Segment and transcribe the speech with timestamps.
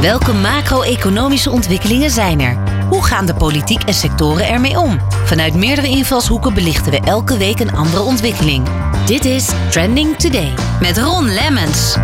[0.00, 2.56] Welke macro-economische ontwikkelingen zijn er?
[2.88, 5.00] Hoe gaan de politiek en sectoren ermee om?
[5.24, 8.68] Vanuit meerdere invalshoeken belichten we elke week een andere ontwikkeling.
[9.06, 11.96] Dit is Trending Today met Ron Lemmens.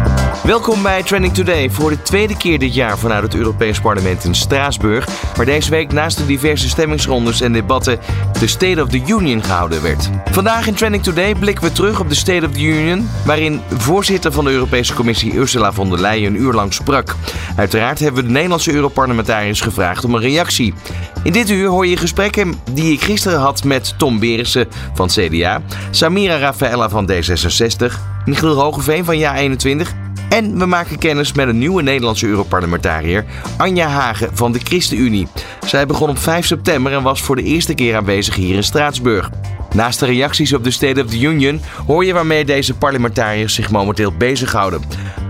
[0.42, 4.34] Welkom bij Trending Today voor de tweede keer dit jaar vanuit het Europees Parlement in
[4.34, 7.98] Straatsburg, waar deze week naast de diverse stemmingsrondes en debatten
[8.40, 10.10] de State of the Union gehouden werd.
[10.30, 14.32] Vandaag in Trending Today blikken we terug op de State of the Union, waarin voorzitter
[14.32, 17.14] van de Europese Commissie Ursula von der Leyen een uur lang sprak.
[17.56, 20.74] Uiteraard hebben we de Nederlandse Europarlementariërs gevraagd om een reactie.
[21.22, 25.62] In dit uur hoor je gesprekken die ik gisteren had met Tom Berensen van CDA,
[25.90, 29.88] Samira Rafaela van D66, Michiel Hogeveen van JA21
[30.28, 33.24] en we maken kennis met een nieuwe Nederlandse Europarlementariër,
[33.56, 35.28] Anja Hagen van de ChristenUnie.
[35.66, 39.30] Zij begon op 5 september en was voor de eerste keer aanwezig hier in Straatsburg.
[39.74, 43.70] Naast de reacties op de State of the Union hoor je waarmee deze parlementariërs zich
[43.70, 44.80] momenteel bezighouden.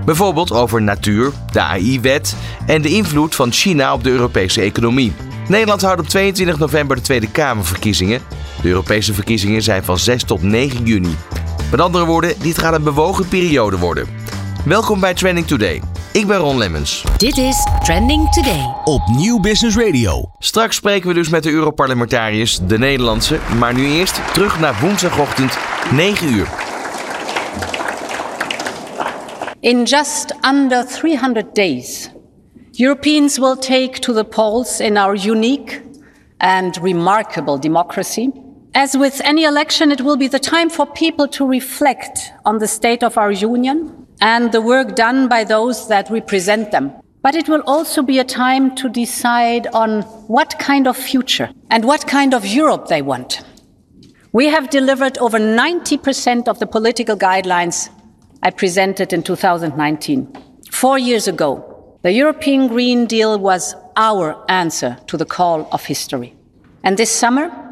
[0.05, 2.37] Bijvoorbeeld over natuur, de AI-wet
[2.67, 5.13] en de invloed van China op de Europese economie.
[5.49, 8.21] Nederland houdt op 22 november de Tweede Kamerverkiezingen.
[8.63, 11.17] De Europese verkiezingen zijn van 6 tot 9 juni.
[11.71, 14.09] Met andere woorden, dit gaat een bewogen periode worden.
[14.65, 15.83] Welkom bij Trending Today.
[16.13, 17.05] Ik ben Ron Lemmens.
[17.17, 18.75] Dit is Trending Today.
[18.85, 20.31] op Nieuw Business Radio.
[20.39, 23.39] Straks spreken we dus met de Europarlementariërs, de Nederlandse.
[23.59, 25.59] Maar nu eerst terug naar woensdagochtend
[25.93, 26.49] 9 uur.
[29.61, 32.11] In just under 300 days,
[32.77, 35.83] Europeans will take to the polls in our unique
[36.39, 38.31] and remarkable democracy.
[38.77, 42.67] As with any election, it will be the time for people to reflect on the
[42.67, 46.93] state of our union and the work done by those that represent them.
[47.23, 51.85] But it will also be a time to decide on what kind of future and
[51.85, 53.43] what kind of Europe they want.
[54.33, 57.91] We have delivered over 90% of the political guidelines
[58.43, 60.37] I presented in 2019.
[60.73, 66.35] Four years ago, the European Green Deal was our answer to the call of history.
[66.83, 67.64] And this summer,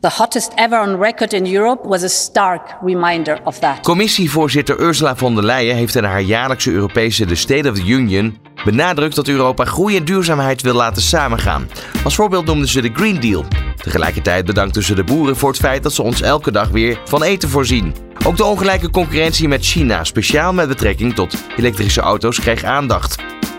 [0.00, 3.82] the hottest ever on record in Europe was a stark reminder of that.
[3.82, 8.38] Commissievoorzitter Ursula von der Leyen heeft in haar jaarlijkse Europese The State of the Union
[8.64, 11.68] benadrukt dat Europa groei en duurzaamheid wil laten samengaan.
[12.04, 13.44] Als voorbeeld noemde ze de Green Deal.
[13.76, 17.22] Tegelijkertijd bedankte ze de boeren voor het feit dat ze ons elke dag weer van
[17.22, 17.94] eten voorzien.
[18.26, 23.16] Ook de ongelijke concurrentie met China, speciaal met betrekking tot elektrische auto's, kreeg aandacht.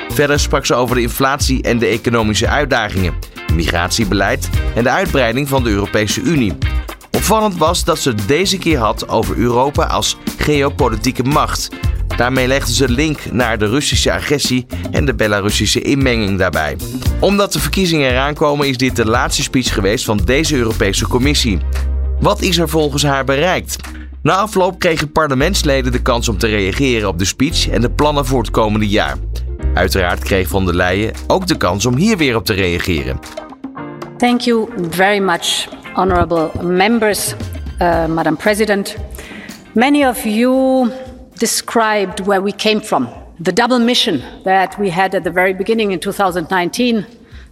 [0.09, 3.13] Verder sprak ze over de inflatie en de economische uitdagingen,
[3.55, 6.57] migratiebeleid en de uitbreiding van de Europese Unie.
[7.11, 11.69] Opvallend was dat ze het deze keer had over Europa als geopolitieke macht.
[12.17, 16.75] Daarmee legde ze link naar de Russische agressie en de Belarussische inmenging daarbij.
[17.19, 21.59] Omdat de verkiezingen eraan komen is dit de laatste speech geweest van deze Europese Commissie.
[22.19, 23.75] Wat is er volgens haar bereikt?
[24.21, 28.25] Na afloop kregen parlementsleden de kans om te reageren op de speech en de plannen
[28.25, 29.17] voor het komende jaar.
[29.75, 33.19] Uiteraard kreeg von der Leyen ook de kans om hier weer op te reageren.
[34.17, 37.33] Thank you very much, honorable members,
[37.81, 38.95] uh, Madam President.
[39.73, 40.89] Many of you
[41.37, 43.09] described where we came from,
[43.43, 47.05] the double mission that we had at the very beginning in 2019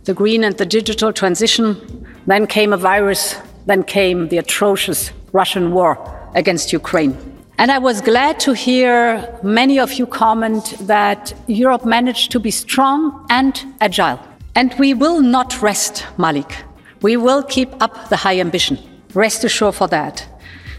[0.10, 1.78] the green and the digital transition.
[2.26, 5.98] Then came a virus, then came the atrocious Russian war
[6.36, 7.18] against Ukraine.
[7.60, 12.52] And I was glad to hear many of you comment that Europe managed to be
[12.52, 14.18] strong and agile.
[14.56, 16.64] And we will not rest, Malik.
[17.02, 18.80] We will keep up the high ambition.
[19.14, 20.26] Rest assured for that.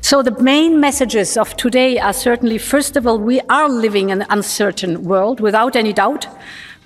[0.00, 4.22] So, the main messages of today are certainly first of all, we are living in
[4.22, 6.26] an uncertain world without any doubt,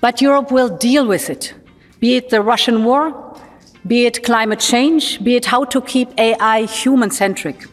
[0.01, 1.53] but Europe will deal with it.
[2.01, 3.39] Be it the Russian war,
[3.87, 7.65] be it climate change, be it how to keep AI human centric.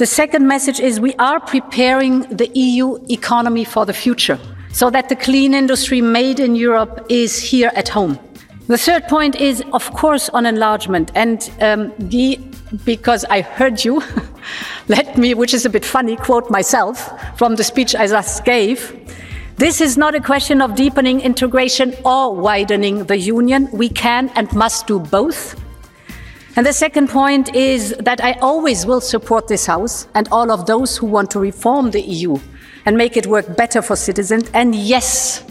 [0.00, 4.38] The second message is we are preparing the EU economy for the future
[4.72, 8.18] so that the clean industry made in Europe is here at home.
[8.66, 11.10] The third point is, of course, on enlargement.
[11.14, 12.38] And um, Guy,
[12.86, 14.02] because I heard you,
[14.88, 16.96] let me, which is a bit funny, quote myself
[17.36, 18.98] from the speech I just gave.
[19.56, 23.68] This is not a question of deepening integration or widening the union.
[23.70, 25.60] We can and must do both.
[26.56, 30.66] And the second point is that I always will support this House and all of
[30.66, 32.36] those who want to reform the EU
[32.86, 34.50] and make it work better for citizens.
[34.52, 35.44] And yes,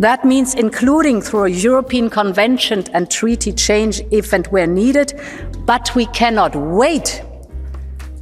[0.00, 5.18] that means including through a European convention and treaty change if and where needed.
[5.64, 7.22] But we cannot wait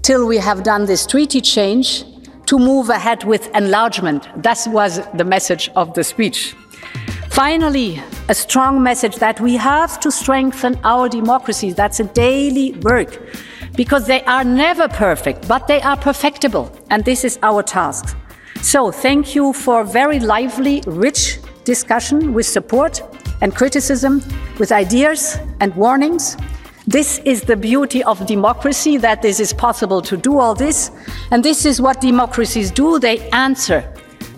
[0.03, 2.05] till we have done this treaty change
[2.47, 4.29] to move ahead with enlargement.
[4.43, 6.55] That was the message of the speech.
[7.37, 11.75] Finally, a strong message that we have to strengthen our democracies.
[11.75, 13.21] That's a daily work
[13.77, 16.73] because they are never perfect, but they are perfectible.
[16.89, 18.17] And this is our task.
[18.63, 23.03] So, thank you for a very lively, rich discussion with support
[23.43, 24.23] and criticism,
[24.59, 26.39] with ideas and warnings.
[26.87, 30.91] This is the beauty of democracy, that this is possible to do all this.
[31.31, 32.99] And this is what democracies do.
[32.99, 33.85] They answer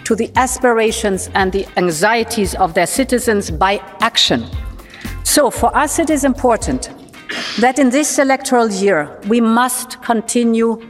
[0.09, 4.43] to the aspirations and the anxieties of their citizens by action.
[5.23, 6.89] So for us, it is important
[7.61, 10.81] that in this electoral year, we must continue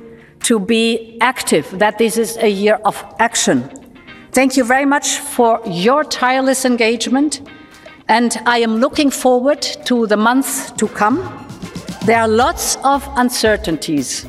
[0.44, 3.68] to be active, that this is a year of action.
[4.30, 7.40] Thank you very much for your tireless engagement,
[8.06, 11.18] and I am looking forward to the months to come.
[12.04, 14.28] There are lots of uncertainties,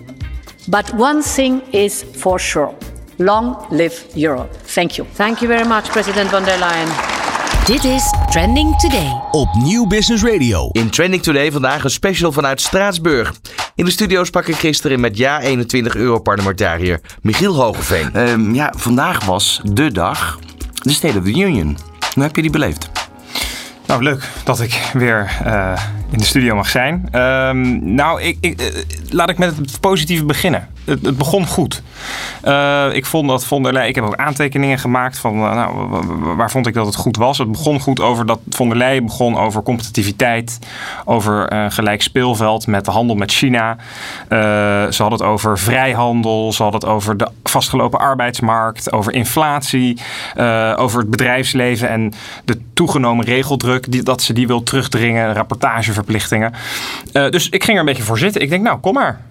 [0.68, 2.76] but one thing is for sure.
[3.22, 4.50] Long live Europe.
[4.66, 5.08] Thank you.
[5.14, 6.88] Thank you very much, President von der Leyen.
[7.66, 9.22] Dit is Trending Today.
[9.32, 10.70] Op Nieuw Business Radio.
[10.72, 13.34] In Trending Today vandaag een special vanuit Straatsburg.
[13.76, 18.14] In de studio sprak ik gisteren met Ja 21 Europarlementariër Michiel Hogeveen.
[18.14, 20.40] Ehm, ja, vandaag was de dag,
[20.82, 21.78] de State of the Union.
[22.14, 22.90] Hoe heb je die beleefd?
[23.86, 25.82] Nou, leuk dat ik weer uh,
[26.12, 27.08] in de studio mag zijn.
[27.12, 28.68] Ehm, nou, ik, ik, uh,
[29.10, 30.68] laat ik met het positieve beginnen.
[30.86, 31.82] Het, het begon goed.
[32.44, 33.90] Uh, ik vond dat von der Leyen.
[33.90, 35.90] Ik heb ook aantekeningen gemaakt van nou,
[36.36, 37.38] waar vond ik dat het goed was.
[37.38, 40.60] Het begon goed over dat von der begon over competitiviteit,
[41.06, 43.78] over uh, gelijk speelveld met de handel met China.
[44.90, 49.98] Ze had het over vrijhandel, ze had het over de vastgelopen arbeidsmarkt, over inflatie,
[50.76, 52.14] over het bedrijfsleven en
[52.46, 56.54] de toegenomen regeldruk die, dat ze die wil terugdringen, rapportageverplichtingen.
[57.12, 58.42] dus ik ging er een beetje voor zitten.
[58.42, 59.22] Ik denk, nou, kom maar.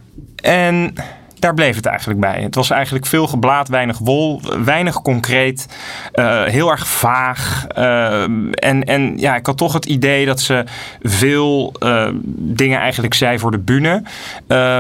[0.43, 0.95] En
[1.41, 2.43] daar bleef het eigenlijk bij.
[2.43, 5.67] Het was eigenlijk veel geblaad, weinig wol, weinig concreet,
[6.15, 7.67] uh, heel erg vaag.
[7.79, 10.65] Uh, en, en ja, ik had toch het idee dat ze
[11.03, 14.03] veel uh, dingen eigenlijk zei voor de bühne.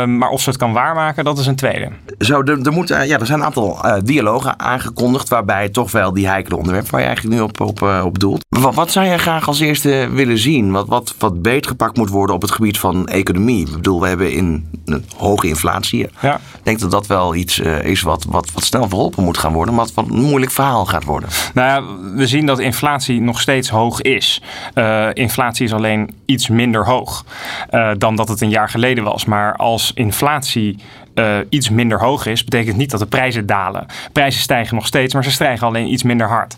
[0.06, 1.88] maar of ze het kan waarmaken, dat is een tweede.
[2.18, 6.28] Zo, er, er, moet, ja, er zijn een aantal dialogen aangekondigd waarbij toch wel die
[6.28, 8.44] heikele onderwerpen waar je eigenlijk nu op, op, op doelt.
[8.48, 10.70] Wat, wat zou jij graag als eerste willen zien?
[10.70, 13.66] Wat, wat, wat beter gepakt moet worden op het gebied van economie?
[13.66, 16.08] Ik bedoel, we hebben in een hoge inflatie.
[16.20, 16.40] Ja.
[16.54, 19.52] Ik denk dat dat wel iets uh, is wat, wat, wat snel verholpen moet gaan
[19.52, 21.28] worden, maar wat een moeilijk verhaal gaat worden.
[21.54, 24.42] Nou ja, we zien dat inflatie nog steeds hoog is.
[24.74, 27.24] Uh, inflatie is alleen iets minder hoog
[27.70, 29.24] uh, dan dat het een jaar geleden was.
[29.24, 30.78] Maar als inflatie
[31.18, 33.86] uh, iets minder hoog is, betekent niet dat de prijzen dalen.
[34.12, 36.56] Prijzen stijgen nog steeds, maar ze stijgen alleen iets minder hard.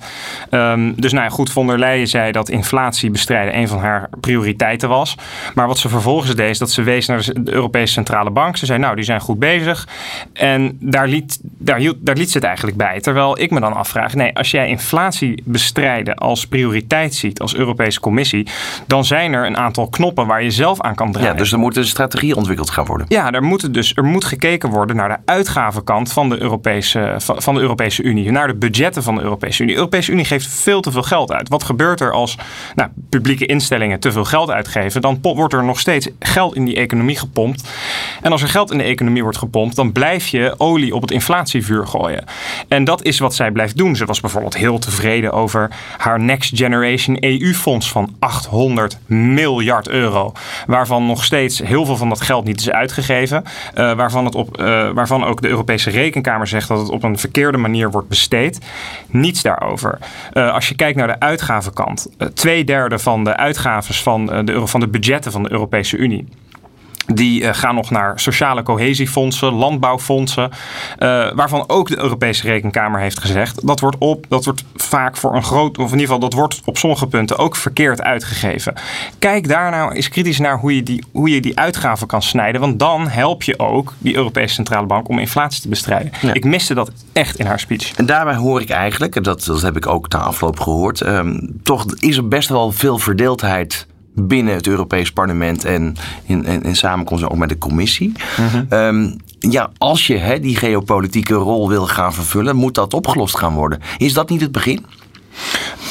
[0.50, 4.08] Um, dus nou ja, goed, von der Leyen zei dat inflatie bestrijden een van haar
[4.20, 5.14] prioriteiten was.
[5.54, 8.56] Maar wat ze vervolgens deed, is dat ze wees naar de Europese Centrale Bank.
[8.56, 9.88] Ze zei, nou, die zijn goed bezig.
[10.32, 13.00] En daar liet, daar, hield, daar liet ze het eigenlijk bij.
[13.00, 18.00] Terwijl ik me dan afvraag, nee, als jij inflatie bestrijden als prioriteit ziet, als Europese
[18.00, 18.46] Commissie,
[18.86, 21.32] dan zijn er een aantal knoppen waar je zelf aan kan draaien.
[21.32, 23.06] Ja, dus er moet een strategie ontwikkeld gaan worden.
[23.08, 27.54] Ja, er moet, dus, er moet gekeken worden naar de uitgavenkant van de, Europese, van
[27.54, 28.30] de Europese Unie.
[28.30, 29.74] Naar de budgetten van de Europese Unie.
[29.74, 31.48] De Europese Unie geeft veel te veel geld uit.
[31.48, 32.38] Wat gebeurt er als
[32.74, 35.00] nou, publieke instellingen te veel geld uitgeven?
[35.00, 37.68] Dan wordt er nog steeds geld in die economie gepompt.
[38.22, 41.10] En als er geld in de economie wordt gepompt, dan blijf je olie op het
[41.10, 42.24] inflatievuur gooien.
[42.68, 43.96] En dat is wat zij blijft doen.
[43.96, 50.32] Ze was bijvoorbeeld heel tevreden over haar Next Generation EU-fonds van 800 miljard euro.
[50.66, 53.44] Waarvan nog steeds heel veel van dat geld niet is uitgegeven.
[53.44, 57.18] Uh, waarvan het op, uh, waarvan ook de Europese Rekenkamer zegt dat het op een
[57.18, 58.58] verkeerde manier wordt besteed.
[59.08, 59.98] Niets daarover.
[60.32, 64.66] Uh, als je kijkt naar de uitgavenkant, uh, twee derde van de uitgaven van, de,
[64.66, 66.28] van de budgetten van de Europese Unie
[67.14, 70.50] die uh, gaan nog naar sociale cohesiefondsen, landbouwfondsen,
[70.98, 75.34] uh, waarvan ook de Europese Rekenkamer heeft gezegd dat wordt, op, dat wordt vaak voor
[75.34, 78.74] een groot, of in ieder geval dat wordt op sommige punten ook verkeerd uitgegeven.
[79.18, 82.60] Kijk daar nou eens kritisch naar hoe je die, hoe je die uitgaven kan snijden,
[82.60, 86.12] want dan help je ook die Europese Centrale Bank om inflatie te bestrijden.
[86.20, 86.32] Ja.
[86.32, 87.92] Ik miste dat echt in haar speech.
[87.96, 91.60] En daarbij hoor ik eigenlijk, en dat, dat heb ik ook na afloop gehoord, um,
[91.62, 96.76] toch is er best wel veel verdeeldheid binnen het Europees Parlement en in, in, in
[96.76, 98.12] samenkomst ook met de commissie.
[98.36, 98.66] Mm-hmm.
[98.70, 103.80] Um, ja, als je die geopolitieke rol wil gaan vervullen, moet dat opgelost gaan worden.
[103.98, 104.84] Is dat niet het begin?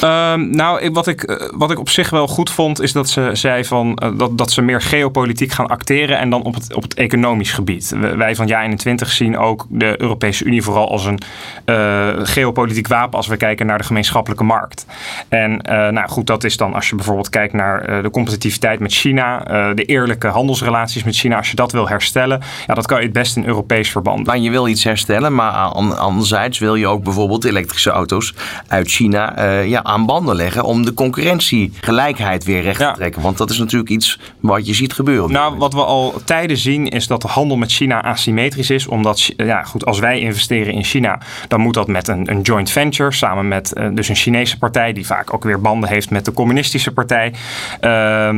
[0.04, 3.64] Um, nou, wat ik, wat ik op zich wel goed vond, is dat ze zei
[3.64, 6.94] van, uh, dat, dat ze meer geopolitiek gaan acteren en dan op het, op het
[6.94, 7.94] economisch gebied.
[8.16, 11.18] Wij van jaar 21 zien ook de Europese Unie vooral als een
[11.66, 14.86] uh, geopolitiek wapen als we kijken naar de gemeenschappelijke markt.
[15.28, 19.38] En nou goed, dat is dan als je bijvoorbeeld kijkt naar de competitiviteit met China,
[19.74, 23.12] de eerlijke handelsrelaties met China, als je dat wil herstellen, ja, dat kan je het
[23.12, 24.26] best in Europees verband.
[24.26, 25.52] Maar je wil iets herstellen, maar
[25.94, 28.34] anderzijds wil je ook bijvoorbeeld elektrische auto's
[28.68, 33.22] uit China ja, aan banden leggen om de concurrentiegelijkheid weer recht te trekken.
[33.22, 35.32] Want dat is natuurlijk iets wat je ziet gebeuren.
[35.32, 38.86] Nou, wat we al tijden zien is dat de handel met China asymmetrisch is.
[38.86, 41.18] Omdat, ja goed, als wij investeren in China,
[41.48, 44.92] dan moet dat met een, een joint venture samen met uh, dus een Chinese partij
[44.92, 47.32] die vaak ook weer banden heeft met de communistische partij.
[47.80, 48.28] Uh,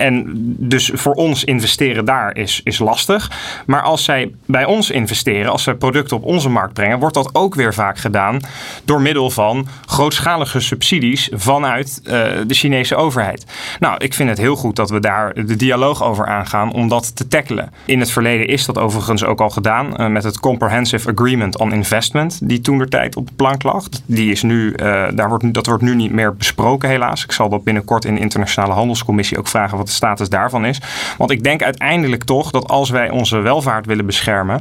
[0.00, 0.24] en
[0.58, 3.30] dus voor ons investeren daar is, is lastig.
[3.66, 7.34] Maar als zij bij ons investeren, als zij producten op onze markt brengen, wordt dat
[7.34, 8.40] ook weer vaak gedaan
[8.84, 11.00] door middel van grootschalige subsidies
[11.32, 12.10] vanuit uh,
[12.46, 13.46] de Chinese overheid.
[13.80, 17.16] Nou, ik vind het heel goed dat we daar de dialoog over aangaan om dat
[17.16, 17.72] te tackelen.
[17.84, 21.72] In het verleden is dat overigens ook al gedaan uh, met het Comprehensive Agreement on
[21.72, 23.88] Investment, die toen de tijd op de plank lag.
[24.06, 27.24] Die is nu, uh, daar wordt, dat wordt nu niet meer besproken, helaas.
[27.24, 30.80] Ik zal dat binnenkort in de Internationale Handelscommissie ook vragen wat de status daarvan is.
[31.18, 34.60] Want ik denk uiteindelijk toch dat als wij onze welvaart willen beschermen,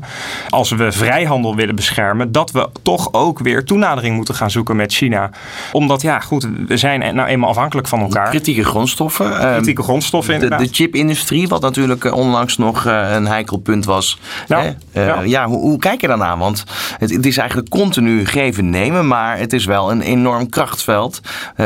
[0.50, 4.94] als we vrijhandel willen beschermen, dat we toch ook weer toenadering moeten gaan zoeken met
[4.94, 5.30] China.
[5.72, 8.30] Omdat, ja, goed, we zijn nou eenmaal afhankelijk van elkaar.
[8.30, 9.54] Kritieke grondstoffen.
[9.56, 14.20] Kritieke grondstoffen, de, de chipindustrie, wat natuurlijk eh, onlangs nog uh, een heikel punt was.
[14.48, 16.38] Nou, uh, ja, ja hoe, hoe, kijk je daarna?
[16.38, 16.64] Want
[16.98, 21.22] het, het, is eigenlijk continu geven nemen, maar het is wel een enorm krachtveld.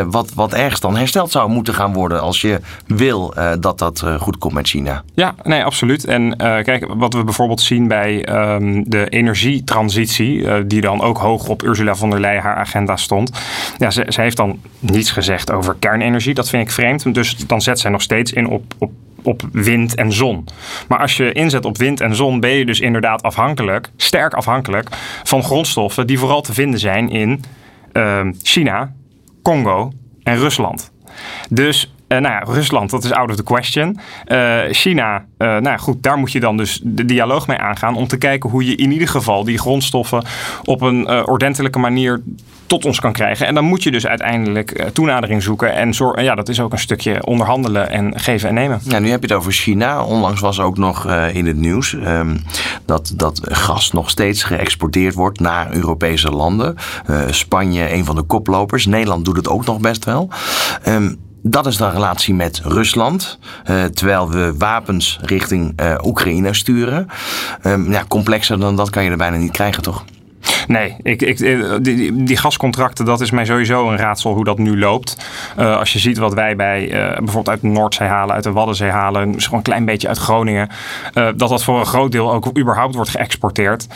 [0.06, 4.38] wat, wat ergens dan hersteld zou moeten gaan worden als je wil dat dat goed
[4.38, 5.04] komt met China.
[5.14, 6.06] Ja, nee, absoluut.
[6.06, 11.64] En kijk, wat we bijvoorbeeld zien bij um, de energietransitie, die dan ook hoog op
[11.64, 13.32] Ursula von der Leyen haar agenda stond.
[13.78, 14.45] Ja, ze, ze heeft dan
[14.80, 16.34] niets gezegd over kernenergie.
[16.34, 17.14] Dat vind ik vreemd.
[17.14, 18.92] Dus dan zet zij nog steeds in op, op
[19.26, 20.48] op wind en zon.
[20.88, 24.90] Maar als je inzet op wind en zon, ben je dus inderdaad afhankelijk, sterk afhankelijk
[25.24, 27.44] van grondstoffen die vooral te vinden zijn in
[27.94, 28.94] uh, China,
[29.42, 29.92] Congo
[30.24, 30.92] en Rusland.
[31.50, 34.00] Dus nou ja, Rusland, dat is out of the question.
[34.28, 38.08] Uh, China, uh, nou goed, daar moet je dan dus de dialoog mee aangaan om
[38.08, 40.24] te kijken hoe je in ieder geval die grondstoffen
[40.64, 42.22] op een ordentelijke manier
[42.66, 43.48] tot ons kan krijgen.
[43.48, 45.74] En dan moet je dus uiteindelijk toenadering zoeken.
[45.74, 45.94] En
[46.24, 48.80] ja, dat is ook een stukje onderhandelen en geven en nemen.
[48.84, 50.04] Ja, nu heb je het over China.
[50.04, 52.44] Onlangs was ook nog in het nieuws um,
[52.86, 56.76] dat, dat gas nog steeds geëxporteerd wordt naar Europese landen.
[57.30, 58.86] Spanje, een van de koplopers.
[58.86, 60.30] Nederland doet het ook nog best wel.
[60.88, 63.38] Um, dat is de relatie met Rusland.
[63.70, 67.08] Uh, terwijl we wapens richting uh, Oekraïne sturen.
[67.64, 70.04] Um, ja, complexer dan dat kan je er bijna niet krijgen, toch?
[70.68, 74.58] Nee, ik, ik, eh, die, die, gascontracten, dat is mij sowieso een raadsel hoe dat
[74.58, 75.18] nu loopt.
[75.60, 78.52] Uh, als je ziet wat wij bij uh, bijvoorbeeld uit de Noordzee halen, uit de
[78.52, 80.70] Waddenzee halen, gewoon een klein beetje uit Groningen,
[81.14, 83.88] dat dat voor een groot deel ook überhaupt wordt geëxporteerd.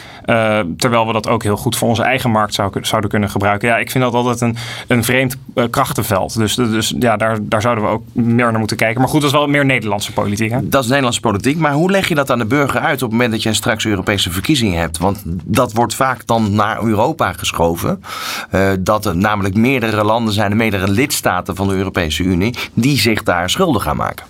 [0.78, 3.68] terwijl we dat ook heel goed voor onze eigen markt zou, zouden kunnen gebruiken.
[3.68, 4.56] Ja, ik vind dat altijd een,
[4.88, 5.38] een vreemd
[5.70, 6.38] krachtenveld.
[6.38, 9.02] Dus, dus ja, daar, daar zouden we ook meer naar moeten kijken.
[9.02, 10.52] Maar goed, dat is wel meer Nederlandse politiek.
[10.52, 10.70] Hè?
[10.70, 11.58] Dat is Nederlandse politiek.
[11.58, 13.86] Maar hoe leg je dat aan de burger uit op het moment dat je straks
[13.86, 14.98] Europese verkiezingen hebt?
[14.98, 18.04] Want dat wordt vaak dan naar Europa geschoven.
[18.52, 23.24] Uh, dat er namelijk meerdere landen zijn, meerdere lidstaten van de Europese Unie, die zich
[23.24, 24.26] daar schuldig gaan maken.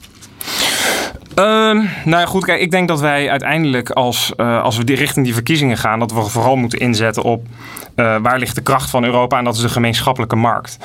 [1.39, 1.45] Uh,
[2.05, 5.25] nou ja, goed, kijk, ik denk dat wij uiteindelijk als, uh, als we die richting
[5.25, 7.45] die verkiezingen gaan, dat we vooral moeten inzetten op
[7.95, 10.77] uh, waar ligt de kracht van Europa en dat is de gemeenschappelijke markt.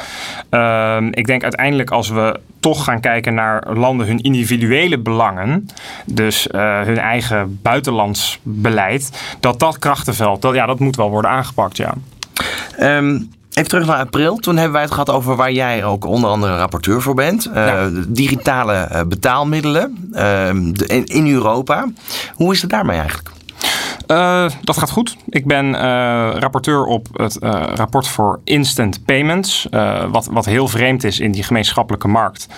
[0.50, 5.68] Uh, ik denk uiteindelijk als we toch gaan kijken naar landen hun individuele belangen,
[6.06, 11.30] dus uh, hun eigen buitenlands beleid, dat dat krachtenveld, dat, ja, dat moet wel worden
[11.30, 11.94] aangepakt, ja.
[12.80, 13.33] Um...
[13.54, 14.36] Even terug naar april.
[14.36, 17.46] Toen hebben wij het gehad over waar jij ook onder andere rapporteur voor bent.
[17.46, 17.90] Uh, ja.
[18.08, 21.88] Digitale uh, betaalmiddelen uh, in, in Europa.
[22.34, 23.30] Hoe is het daarmee eigenlijk?
[24.06, 25.16] Uh, dat gaat goed.
[25.28, 25.80] Ik ben uh,
[26.38, 29.68] rapporteur op het uh, rapport voor instant payments.
[30.10, 32.48] wat, wat heel vreemd is in die gemeenschappelijke markt,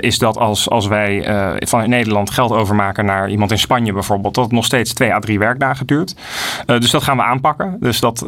[0.00, 1.24] is dat als, als wij
[1.58, 5.18] van Nederland geld overmaken naar iemand in Spanje bijvoorbeeld, dat het nog steeds twee à
[5.18, 6.14] drie werkdagen duurt.
[6.66, 7.76] dus dat gaan we aanpakken.
[7.80, 8.26] Dus dat,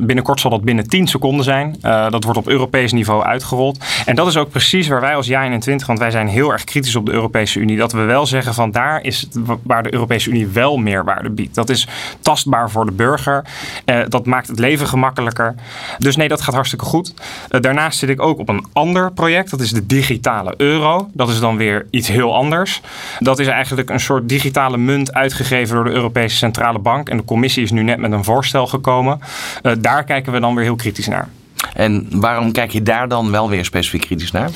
[0.00, 1.76] binnenkort zal dat binnen 10 seconden zijn.
[1.80, 3.84] dat wordt op Europees niveau uitgerold.
[4.06, 6.96] En dat is ook precies waar wij als JA21, want wij zijn heel erg kritisch
[6.96, 9.28] op de Europese Unie, dat we wel zeggen van daar is
[9.62, 11.43] waar de Europese Unie wel meerwaarde biedt.
[11.52, 11.88] Dat is
[12.20, 13.44] tastbaar voor de burger.
[13.86, 15.54] Uh, dat maakt het leven gemakkelijker.
[15.98, 17.14] Dus nee, dat gaat hartstikke goed.
[17.50, 19.50] Uh, daarnaast zit ik ook op een ander project.
[19.50, 21.08] Dat is de digitale euro.
[21.12, 22.80] Dat is dan weer iets heel anders.
[23.18, 27.08] Dat is eigenlijk een soort digitale munt uitgegeven door de Europese Centrale Bank.
[27.08, 29.20] En de commissie is nu net met een voorstel gekomen.
[29.62, 31.28] Uh, daar kijken we dan weer heel kritisch naar.
[31.74, 34.50] En waarom kijk je daar dan wel weer specifiek kritisch naar?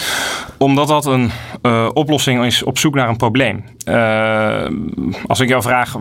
[0.58, 1.30] Omdat dat een
[1.62, 3.64] uh, oplossing is op zoek naar een probleem.
[3.88, 4.64] Uh,
[5.26, 5.96] als ik jou vraag,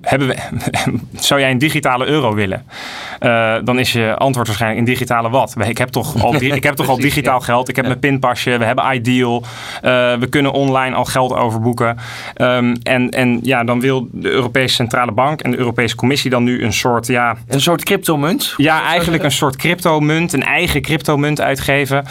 [0.00, 0.36] hebben we,
[1.28, 2.64] zou jij een digitale euro willen?
[3.20, 5.54] Uh, dan is je antwoord waarschijnlijk een digitale wat?
[5.66, 7.90] Ik heb toch al, ik heb toch al digitaal geld, ik heb ja.
[7.90, 9.44] mijn pinpasje, we hebben Ideal,
[9.82, 11.96] we kunnen online al geld overboeken.
[12.36, 16.44] Um, en, en ja, dan wil de Europese Centrale Bank en de Europese Commissie dan
[16.44, 17.06] nu een soort...
[17.06, 18.54] Ja, een soort cryptomunt?
[18.56, 22.04] Ja, eigenlijk een soort cryptomunt, een eigen cryptomunt uitgeven.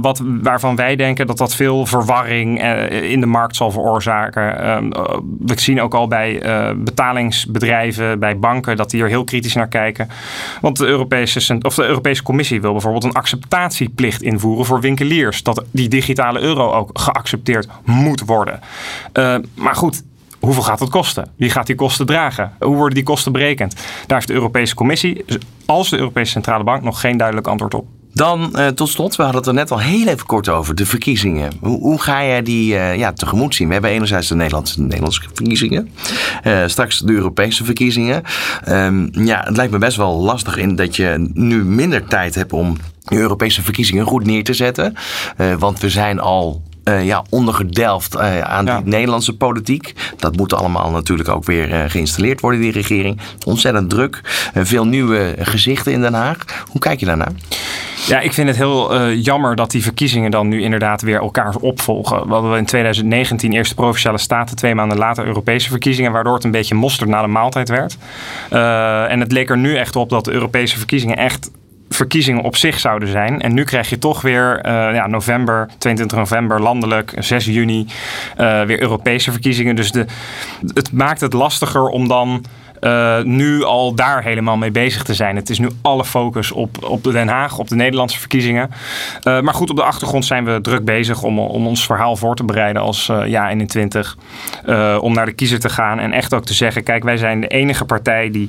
[0.00, 4.60] wat, waarvan wij denken dat dat veel verwarring in de markt zal veroorzaken.
[4.60, 4.90] Ehm,
[5.38, 6.42] we zien ook al bij
[6.76, 10.08] betalingsbedrijven, bij banken, dat die er heel kritisch naar kijken.
[10.60, 15.42] Want de Europese, of de Europese Commissie wil bijvoorbeeld een acceptatieplicht invoeren voor winkeliers.
[15.42, 18.60] Dat die digitale euro ook geaccepteerd moet worden.
[19.54, 20.02] maar goed,
[20.48, 21.28] Hoeveel gaat het kosten?
[21.36, 22.52] Wie gaat die kosten dragen?
[22.58, 23.74] Hoe worden die kosten berekend?
[24.06, 25.24] Daar heeft de Europese Commissie,
[25.66, 27.86] als de Europese Centrale Bank, nog geen duidelijk antwoord op.
[28.12, 30.86] Dan uh, tot slot, we hadden het er net al heel even kort over, de
[30.86, 31.52] verkiezingen.
[31.60, 33.66] Hoe, hoe ga jij die uh, ja, tegemoet zien?
[33.66, 35.90] We hebben enerzijds de Nederlandse, de Nederlandse verkiezingen,
[36.44, 38.22] uh, straks de Europese verkiezingen.
[38.68, 42.52] Um, ja, het lijkt me best wel lastig in dat je nu minder tijd hebt
[42.52, 44.94] om de Europese verkiezingen goed neer te zetten.
[45.58, 48.76] want we zijn al uh, ja, ondergedelft uh, aan ja.
[48.76, 49.94] die Nederlandse politiek.
[50.16, 53.20] Dat moet allemaal natuurlijk ook weer uh, geïnstalleerd worden, die regering.
[53.46, 54.20] Ontzettend druk.
[54.54, 56.36] veel nieuwe gezichten in Den Haag.
[56.70, 57.32] Hoe kijk je daarnaar?
[58.06, 62.26] Ja, ik vind het heel jammer dat die verkiezingen dan nu inderdaad weer elkaar opvolgen.
[62.26, 66.44] We hadden in 2019 eerst de Provinciale Staten, twee maanden later Europese verkiezingen, waardoor het
[66.44, 67.96] een beetje mosterd na de maaltijd werd.
[69.10, 71.50] en het leek er nu echt op dat de Europese verkiezingen echt
[71.98, 73.40] verkiezingen op zich zouden zijn.
[73.40, 77.86] En nu krijg je toch weer uh, ja, november, 22 november landelijk, 6 juni
[78.40, 79.76] uh, weer Europese verkiezingen.
[79.76, 80.06] Dus de,
[80.74, 82.44] het maakt het lastiger om dan
[82.80, 85.36] uh, nu al daar helemaal mee bezig te zijn.
[85.36, 88.70] Het is nu alle focus op, op Den Haag, op de Nederlandse verkiezingen.
[89.24, 92.44] Maar goed, op de achtergrond zijn we druk bezig om, om ons verhaal voor te
[92.44, 94.16] bereiden als uh, ja 21.
[95.00, 97.48] om naar de kiezer te gaan en echt ook te zeggen: kijk, wij zijn de
[97.48, 98.48] enige partij die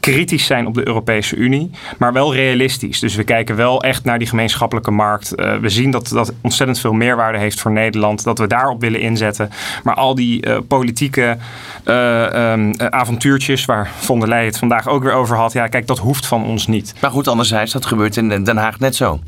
[0.00, 3.00] kritisch zijn op de Europese Unie, maar wel realistisch.
[3.00, 5.32] Dus we kijken wel echt naar die gemeenschappelijke markt.
[5.36, 9.00] Uh, we zien dat dat ontzettend veel meerwaarde heeft voor Nederland, dat we daarop willen
[9.00, 9.50] inzetten.
[9.84, 11.36] Maar al die uh, politieke
[11.84, 15.86] uh, um, avontuurtjes waar von der Leyen het vandaag ook weer over had, ja, kijk,
[15.86, 16.94] dat hoeft van ons niet.
[17.00, 19.20] Maar goed, anderzijds, dat gebeurt in Den Haag net zo.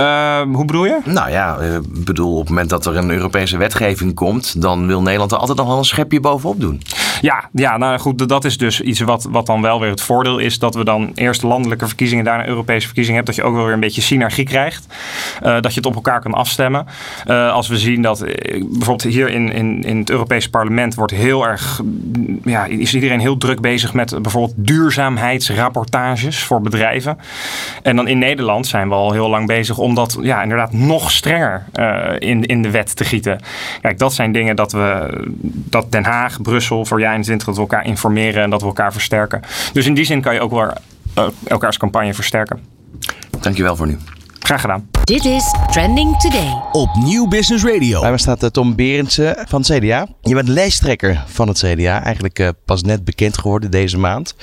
[0.00, 0.98] Uh, hoe bedoel je?
[1.04, 5.02] Nou ja, ik bedoel, op het moment dat er een Europese wetgeving komt, dan wil
[5.02, 6.82] Nederland er altijd nog wel een schepje bovenop doen.
[7.20, 10.38] Ja, ja nou goed, dat is dus iets wat, wat dan wel weer het voordeel
[10.38, 10.58] is.
[10.58, 13.34] Dat we dan eerst landelijke verkiezingen, daarna Europese verkiezingen hebben.
[13.34, 14.86] Dat je ook wel weer een beetje synergie krijgt.
[15.42, 16.86] Uh, dat je het op elkaar kan afstemmen.
[17.26, 21.12] Uh, als we zien dat eh, bijvoorbeeld hier in, in, in het Europese parlement wordt
[21.12, 21.80] heel erg,
[22.44, 27.18] ja, is iedereen heel druk bezig met bijvoorbeeld duurzaamheidsrapportages voor bedrijven.
[27.82, 31.10] En dan in Nederland zijn we al heel lang bezig om dat ja, inderdaad nog
[31.10, 31.64] strenger
[32.18, 33.40] in, in de wet te gieten.
[33.80, 35.08] Kijk, dat zijn dingen dat we,
[35.42, 38.92] dat Den Haag, Brussel, voor jaar 21 dat we elkaar informeren en dat we elkaar
[38.92, 39.40] versterken.
[39.72, 40.72] Dus in die zin kan je ook wel
[41.18, 42.60] uh, elkaars campagne versterken.
[43.40, 43.98] Dankjewel voor nu.
[44.50, 44.88] Graag gedaan.
[45.04, 46.62] Dit is Trending Today.
[46.72, 48.00] Op Nieuw Business Radio.
[48.00, 50.06] Bij me staat uh, Tom Berendsen van het CDA.
[50.22, 52.02] Je bent lijsttrekker van het CDA.
[52.02, 54.34] Eigenlijk uh, pas net bekend geworden deze maand.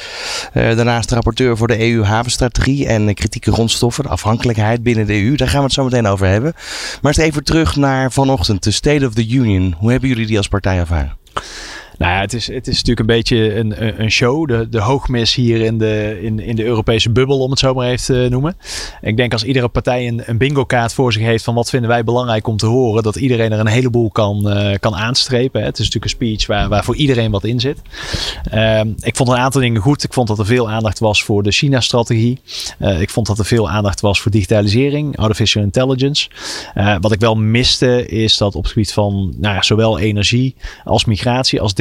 [0.54, 4.04] Uh, daarnaast rapporteur voor de EU-havenstrategie en kritieke grondstoffen.
[4.04, 5.36] De afhankelijkheid binnen de EU.
[5.36, 6.54] Daar gaan we het zo meteen over hebben.
[7.02, 8.64] Maar eens even terug naar vanochtend.
[8.64, 9.76] De State of the Union.
[9.78, 11.18] Hoe hebben jullie die als partij ervaren?
[11.98, 14.48] Nou het is, het is natuurlijk een beetje een, een show.
[14.48, 17.88] De, de hoogmis hier in de, in, in de Europese bubbel, om het zo maar
[17.88, 18.58] even te noemen.
[19.02, 21.90] Ik denk als iedere partij een, een bingo kaart voor zich heeft van wat vinden
[21.90, 25.64] wij belangrijk om te horen, dat iedereen er een heleboel kan, uh, kan aanstrepen.
[25.64, 27.82] Het is natuurlijk een speech waar, waar voor iedereen wat in zit.
[28.54, 30.04] Uh, ik vond een aantal dingen goed.
[30.04, 32.40] Ik vond dat er veel aandacht was voor de China-strategie.
[32.80, 36.30] Uh, ik vond dat er veel aandacht was voor digitalisering, artificial intelligence.
[36.76, 40.56] Uh, wat ik wel miste is dat op het gebied van nou ja, zowel energie
[40.84, 41.76] als migratie als.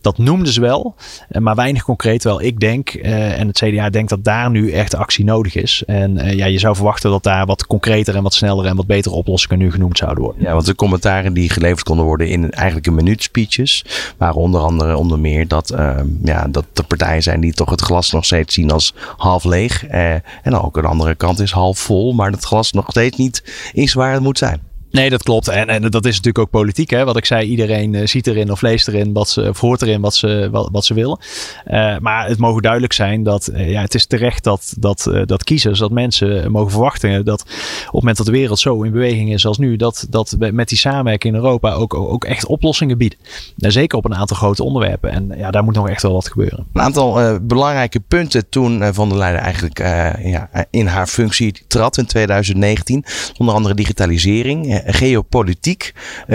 [0.00, 0.94] Dat noemden ze wel,
[1.28, 2.24] eh, maar weinig concreet.
[2.24, 5.82] Wel, ik denk, uh, en het CDA denkt dat daar nu echt actie nodig is.
[5.86, 8.86] En uh, ja, je zou verwachten dat daar wat concreter en wat sneller en wat
[8.86, 10.42] betere oplossingen nu genoemd zouden worden.
[10.42, 13.84] Ja, want de commentaren die geleverd konden worden in eigenlijk een minuut speeches,
[14.16, 17.80] waren onder andere onder meer dat, uh, ja, dat er partijen zijn die toch het
[17.80, 19.86] glas nog steeds zien als half leeg.
[19.86, 23.92] en ook een andere kant is half vol, maar het glas nog steeds niet is
[23.92, 24.73] waar het moet zijn.
[24.94, 25.48] Nee, dat klopt.
[25.48, 26.90] En, en dat is natuurlijk ook politiek.
[26.90, 27.04] Hè?
[27.04, 30.00] Wat ik zei, iedereen uh, ziet erin of leest erin wat ze, of hoort erin
[30.00, 31.18] wat ze, wat, ze willen.
[31.66, 35.44] Uh, maar het mogen duidelijk zijn dat uh, ja, het is terecht dat, dat, dat
[35.44, 37.48] kiezers, dat mensen mogen verwachten dat op
[37.82, 40.78] het moment dat de wereld zo in beweging is als nu, dat, dat met die
[40.78, 43.16] samenwerking in Europa ook, ook echt oplossingen biedt.
[43.56, 45.10] zeker op een aantal grote onderwerpen.
[45.10, 46.66] En ja, daar moet nog echt wel wat gebeuren.
[46.72, 49.78] Een aantal belangrijke punten toen Van der Leyen eigenlijk
[50.24, 53.04] ja, in haar functie trad in 2019.
[53.38, 55.92] Onder andere digitalisering geopolitiek.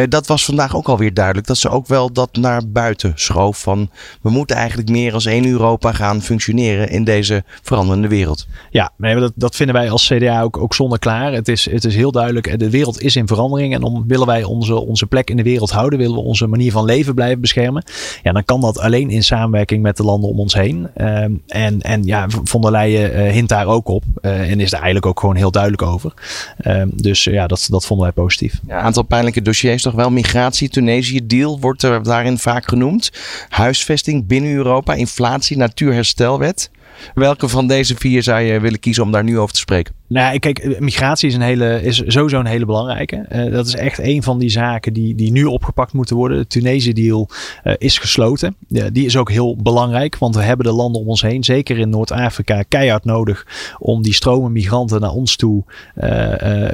[0.09, 1.47] dat was vandaag ook alweer duidelijk.
[1.47, 3.57] Dat ze ook wel dat naar buiten schoof.
[3.57, 3.89] Van
[4.21, 8.47] we moeten eigenlijk meer als één Europa gaan functioneren in deze veranderende wereld.
[8.69, 8.91] Ja,
[9.35, 11.33] dat, vinden wij als CDA ook, ook zonder klaar.
[11.33, 12.59] Het is, het is heel duidelijk.
[12.59, 13.73] De wereld is in verandering.
[13.73, 16.71] En om willen wij onze, onze plek in de wereld houden, willen we onze manier
[16.71, 17.83] van leven blijven beschermen.
[18.23, 20.87] Ja, dan kan dat alleen in samenwerking met de landen om ons heen.
[20.95, 24.03] Ehm, en, en ja, von der Leyen uh, hint daar ook op.
[24.21, 26.13] En is daar eigenlijk ook gewoon heel duidelijk over.
[26.57, 28.38] Ehm, dus ja, dat, dat vonden wij positief.
[28.67, 30.09] Ja, aantal pijnlijke dossiers toch wel.
[30.11, 33.11] Migratie, Tunesië, deal wordt er daarin vaak genoemd.
[33.49, 36.69] Huisvesting binnen Europa, inflatie, natuurherstelwet.
[37.13, 39.93] Welke van deze vier zou je willen kiezen om daar nu over te spreken?
[40.09, 43.25] Nou, kijk, eh, migratie is, een hele, is sowieso een hele belangrijke.
[43.31, 46.37] Uh, dat is echt een van die zaken die, die nu opgepakt moeten worden.
[46.37, 47.29] De Tunesië-deal
[47.63, 48.55] uh, is gesloten.
[48.67, 51.89] Die is ook heel belangrijk, want we hebben de landen om ons heen, zeker in
[51.89, 53.47] Noord-Afrika, keihard nodig
[53.79, 55.63] om die stromen migranten naar ons toe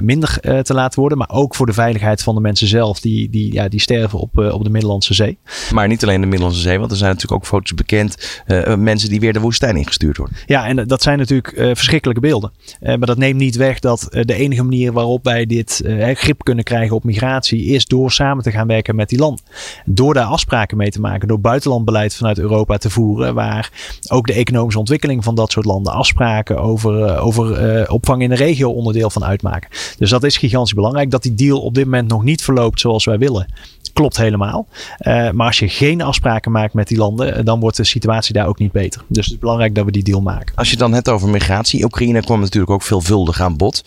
[0.02, 1.18] minder te laten worden.
[1.18, 4.38] Maar ook voor de veiligheid van de mensen zelf, die, die, ja, die sterven op,
[4.38, 5.38] op de Middellandse Zee.
[5.72, 8.44] Maar niet alleen de Middellandse Zee, want er zijn natuurlijk ook foto's bekend.
[8.78, 10.05] mensen die weer de woestijn ingestuurd
[10.46, 12.52] Ja, en dat zijn natuurlijk verschrikkelijke beelden.
[12.80, 16.64] maar dat neemt niet weg dat eh, de enige manier waarop wij dit grip kunnen
[16.64, 19.44] krijgen op migratie is door samen te gaan werken met die landen.
[19.86, 23.72] Door daar afspraken mee te maken, door buitenlandbeleid vanuit Europa te voeren, waar
[24.08, 28.72] ook de economische ontwikkeling van dat soort landen afspraken over, over opvang in de regio
[28.72, 29.70] onderdeel van uitmaken.
[29.98, 31.12] Dus dat is gigantisch belangrijk.
[31.12, 33.48] Dat die deal op dit moment nog niet verloopt zoals wij willen
[33.96, 34.68] klopt helemaal.
[35.06, 38.60] Maar als je geen afspraken maakt met die landen, dan wordt de situatie daar ook
[38.60, 39.02] niet beter.
[39.08, 40.56] Dus het is belangrijk dat we deal maken.
[40.56, 43.84] Als je dan hebt over migratie, Oekraïne kwam natuurlijk ook veelvuldig aan bod.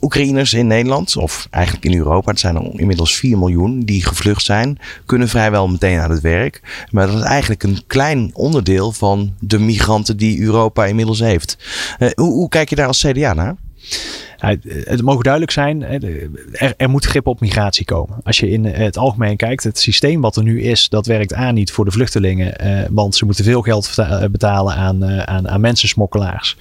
[0.00, 4.78] Oekraïners in Nederland, of eigenlijk in Europa, het zijn inmiddels 4 miljoen die gevlucht zijn,
[5.06, 6.86] kunnen vrijwel meteen aan het werk.
[6.90, 11.58] Maar dat is eigenlijk een klein onderdeel van de migranten die Europa inmiddels heeft.
[11.98, 13.56] Uh, hoe, hoe kijk je daar als CDA naar?
[14.40, 18.16] Het mogen duidelijk zijn, er, er, moet grip op migratie komen.
[18.22, 21.54] Als je in het algemeen kijkt, het systeem wat er nu is, dat werkt aan
[21.54, 22.58] niet voor de vluchtelingen.
[22.58, 26.56] Eh, want ze moeten veel geld eh, betalen aan, aan, aan mensensmokkelaars.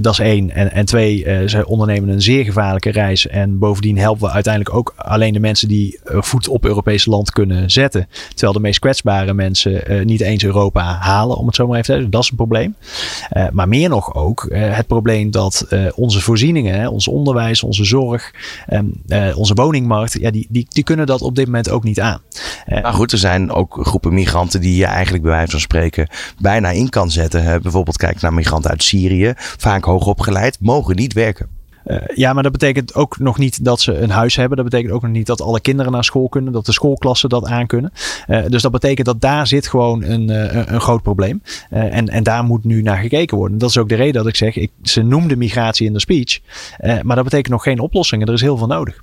[0.00, 0.50] Dat is één.
[0.50, 3.26] En, en twee, ze ondernemen een zeer gevaarlijke reis.
[3.26, 7.70] En bovendien helpen we uiteindelijk ook alleen de mensen die voet op Europees land kunnen
[7.70, 8.08] zetten.
[8.28, 11.92] Terwijl de meest kwetsbare mensen niet eens Europa halen, om het zo maar even te
[11.92, 12.10] zeggen.
[12.10, 12.76] Dat is een probleem.
[13.52, 18.30] maar meer nog ook het probleem dat onze voorzieningen, ons onderwijs, onze zorg,
[18.72, 19.02] um,
[19.34, 22.20] onze woningmarkt, ja, die, die, die kunnen dat op dit moment ook niet aan.
[22.66, 26.08] Uh, nou goed, er zijn ook groepen migranten die je eigenlijk bij wijze van spreken
[26.38, 27.62] bijna in kan zetten.
[27.62, 31.57] Bijvoorbeeld kijk naar migranten uit Syrië, vaak hoogopgeleid, mogen niet werken.
[31.88, 34.56] Uh, ja, maar dat betekent ook nog niet dat ze een huis hebben.
[34.56, 36.52] Dat betekent ook nog niet dat alle kinderen naar school kunnen.
[36.52, 37.92] Dat de schoolklassen dat aankunnen.
[38.28, 41.42] Uh, dus dat betekent dat daar zit gewoon een, uh, een groot probleem.
[41.70, 43.58] en, en daar moet nu naar gekeken worden.
[43.58, 46.40] Dat is ook de reden dat ik zeg, ik, ze noemde migratie in de speech.
[47.02, 48.26] maar dat betekent nog geen oplossingen.
[48.26, 49.02] Er is heel veel nodig.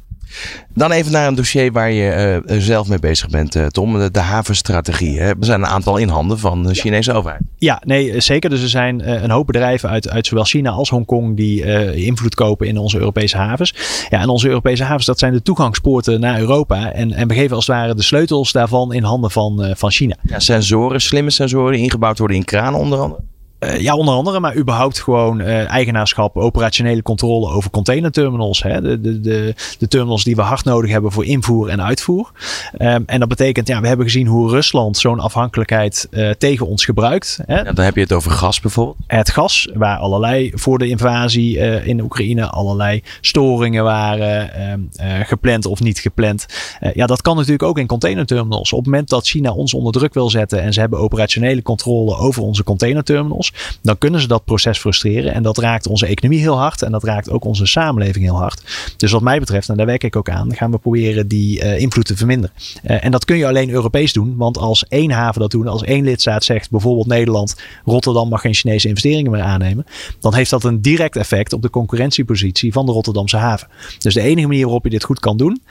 [0.73, 3.99] Dan even naar een dossier waar je uh, zelf mee bezig bent, uh, Tom.
[3.99, 5.19] De, de havenstrategie.
[5.19, 5.27] Hè?
[5.29, 7.41] Er zijn een aantal in handen van de Chinese overheid.
[7.57, 8.49] Ja, nee, zeker.
[8.49, 11.63] Dus er zijn uh, een hoop bedrijven uit, uit zowel China als Hongkong die
[11.95, 13.73] invloed kopen in onze Europese havens.
[14.09, 16.91] Ja, en onze Europese havens, dat zijn de toegangspoorten naar Europa.
[16.91, 20.15] En, en we geven als het ware de sleutels daarvan in handen van, van China.
[20.21, 23.21] Ja, sensoren, slimme sensoren die ingebouwd worden in kranen onder andere.
[23.59, 28.63] Uh, ja, onder andere, maar überhaupt gewoon uh, eigenaarschap, operationele controle over containerterminals.
[28.63, 28.81] Hè?
[28.81, 32.31] De, de, de, de, terminals die we hard nodig hebben voor invoer en uitvoer.
[32.77, 36.85] Um, en dat betekent, ja, we hebben gezien hoe Rusland zo'n afhankelijkheid uh, tegen ons
[36.85, 37.39] gebruikt.
[37.45, 37.61] Hè?
[37.61, 38.97] Ja, dan heb je het over gas bijvoorbeeld.
[39.07, 44.89] Het gas, waar allerlei voor de invasie in Oekraïne allerlei storingen waren, um,
[45.25, 46.45] gepland of niet gepland.
[46.93, 48.71] ja, dat kan natuurlijk ook in containerterminals.
[48.73, 52.17] Op het moment dat China ons onder druk wil zetten en ze hebben operationele controle
[52.17, 53.44] over onze containerterminals
[53.81, 55.33] dan kunnen ze dat proces frustreren.
[55.33, 56.81] En dat raakt onze economie heel hard.
[56.81, 58.61] En dat raakt ook onze samenleving heel hard.
[58.97, 61.79] Dus wat mij betreft, en daar werk ik ook aan, gaan we proberen die uh,
[61.79, 62.55] invloed te verminderen.
[62.83, 64.37] Uh, en dat kun je alleen Europees doen.
[64.37, 67.55] Want als één haven dat doet, als één lidstaat zegt, bijvoorbeeld Nederland,
[67.85, 69.85] Rotterdam mag geen Chinese investeringen meer aannemen.
[70.19, 73.67] Dan heeft dat een direct effect op de concurrentiepositie van de Rotterdamse haven.
[73.99, 75.61] Dus de enige manier waarop je dit goed kan doen,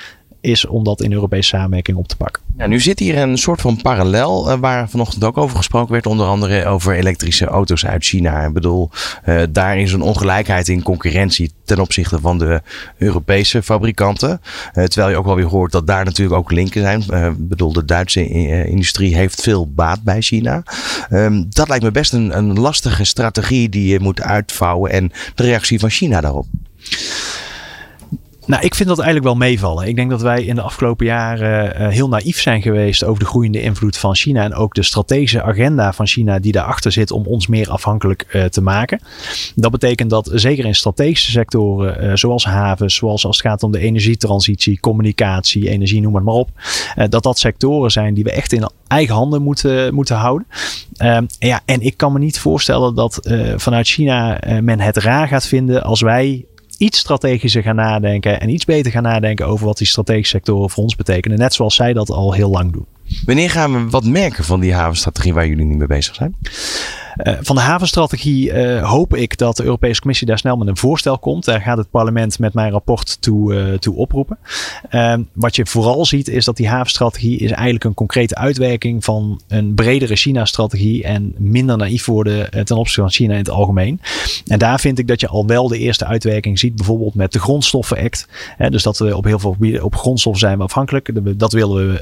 [0.44, 2.42] is om dat in Europese samenwerking op te pakken.
[2.56, 6.06] Ja, nu zit hier een soort van parallel uh, waar vanochtend ook over gesproken werd,
[6.06, 8.44] onder andere over elektrische auto's uit China.
[8.44, 8.90] Ik bedoel,
[9.28, 12.62] uh, daar is een ongelijkheid in concurrentie ten opzichte van de
[12.98, 14.40] Europese fabrikanten.
[14.74, 17.00] Uh, terwijl je ook wel weer hoort dat daar natuurlijk ook linken zijn.
[17.32, 18.28] Ik bedoel, de Duitse
[18.66, 20.62] industrie heeft veel baat bij China.
[21.08, 25.42] Ehm, dat lijkt me best een, een lastige strategie die je moet uitvouwen en de
[25.42, 26.46] reactie van China daarop.
[28.46, 29.88] Nou, ik vind dat eigenlijk wel meevallen.
[29.88, 33.28] Ik denk dat wij in de afgelopen jaren uh, heel naïef zijn geweest over de
[33.28, 34.42] groeiende invloed van China.
[34.42, 38.44] En ook de strategische agenda van China die daarachter zit om ons meer afhankelijk uh,
[38.44, 39.00] te maken.
[39.54, 43.72] Dat betekent dat zeker in strategische sectoren, uh, zoals havens, zoals als het gaat om
[43.72, 46.50] de energietransitie, communicatie, energie, noem het maar op.
[47.08, 50.46] dat dat sectoren zijn die we echt in eigen handen moeten, moeten houden.
[50.96, 53.20] Ehm, ja, en ik kan me niet voorstellen dat
[53.56, 56.44] vanuit China men het raar gaat vinden als wij
[56.78, 60.82] iets strategischer gaan nadenken en iets beter gaan nadenken over wat die strategische sectoren voor
[60.82, 61.38] ons betekenen.
[61.38, 62.86] Net zoals zij dat al heel lang doen.
[63.24, 66.36] Wanneer gaan we wat merken van die havenstrategie waar jullie nu mee bezig zijn?
[67.22, 70.76] Uh, van de havenstrategie uh, hoop ik dat de Europese Commissie daar snel met een
[70.76, 71.44] voorstel komt.
[71.44, 74.38] Daar gaat het parlement met mijn rapport toe, uh, toe oproepen.
[74.90, 79.40] Ehm, wat je vooral ziet is dat die havenstrategie is eigenlijk een concrete uitwerking van
[79.48, 84.00] een bredere China-strategie en minder naïef worden ten opzichte van China in het algemeen.
[84.46, 87.38] En daar vind ik dat je al wel de eerste uitwerking ziet, bijvoorbeeld met de
[87.38, 88.28] Grondstoffen-act.
[88.68, 91.38] dus dat we op heel veel gebieden op grondstoffen zijn afhankelijk.
[91.38, 92.00] Dat willen we,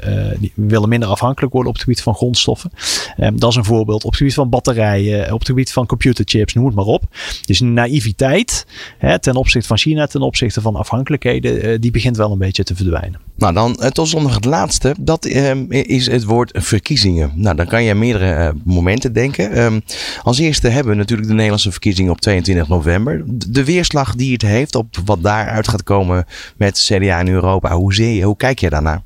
[0.55, 2.71] we willen minder afhankelijk worden op het gebied van grondstoffen.
[3.17, 4.03] Um, dat is een voorbeeld.
[4.03, 7.03] Op het gebied van batterijen op het gebied van computerchips, noem het maar op.
[7.45, 8.65] Dus naïviteit
[8.97, 12.63] hè, ten opzichte van China, ten opzichte van afhankelijkheden, eh, die begint wel een beetje
[12.63, 13.19] te verdwijnen.
[13.35, 14.95] Nou, dan uh, tot nog het laatste.
[14.99, 17.31] Dat ehm, is het woord verkiezingen.
[17.35, 19.51] Nou, dan kan je aan meerdere eh, momenten denken.
[19.51, 19.79] Ehm,
[20.23, 23.23] als eerste hebben we natuurlijk de Nederlandse verkiezingen op 22 november.
[23.47, 26.25] De weerslag die het heeft op wat daaruit gaat komen
[26.57, 27.75] met CDA in Europa.
[27.75, 29.01] Hoe, zie je, hoe kijk je daarnaar?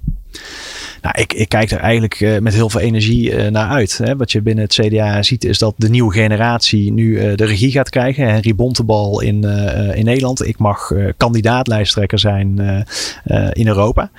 [1.07, 3.97] Nou, ik, ik kijk er eigenlijk uh, met heel veel energie uh, naar uit.
[3.97, 4.15] Hè.
[4.15, 7.71] Wat je binnen het CDA ziet is dat de nieuwe generatie nu uh, de regie
[7.71, 8.31] gaat krijgen.
[8.31, 9.43] Henry Bontebal in,
[9.93, 10.47] in Nederland.
[10.47, 12.59] Ik mag kandidaatlijsttrekker zijn
[13.51, 14.09] in Europa.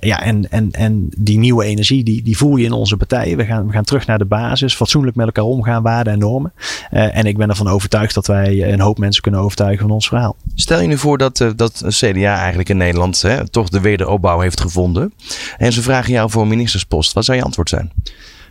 [0.00, 3.36] ja, en, en, en die nieuwe energie die, die voel je in onze partijen.
[3.36, 4.74] We gaan, we gaan terug naar de basis.
[4.74, 6.52] Fatsoenlijk met elkaar omgaan, waarden en normen.
[6.90, 10.36] en ik ben ervan overtuigd dat wij een hoop mensen kunnen overtuigen van ons verhaal.
[10.54, 14.60] Stel je nu voor dat, dat CDA eigenlijk in Nederland hè, toch de wederopbouw heeft
[14.60, 15.12] gevonden.
[15.56, 17.12] En ze vragen jou voor een ministerspost.
[17.12, 17.92] Wat zou je antwoord zijn?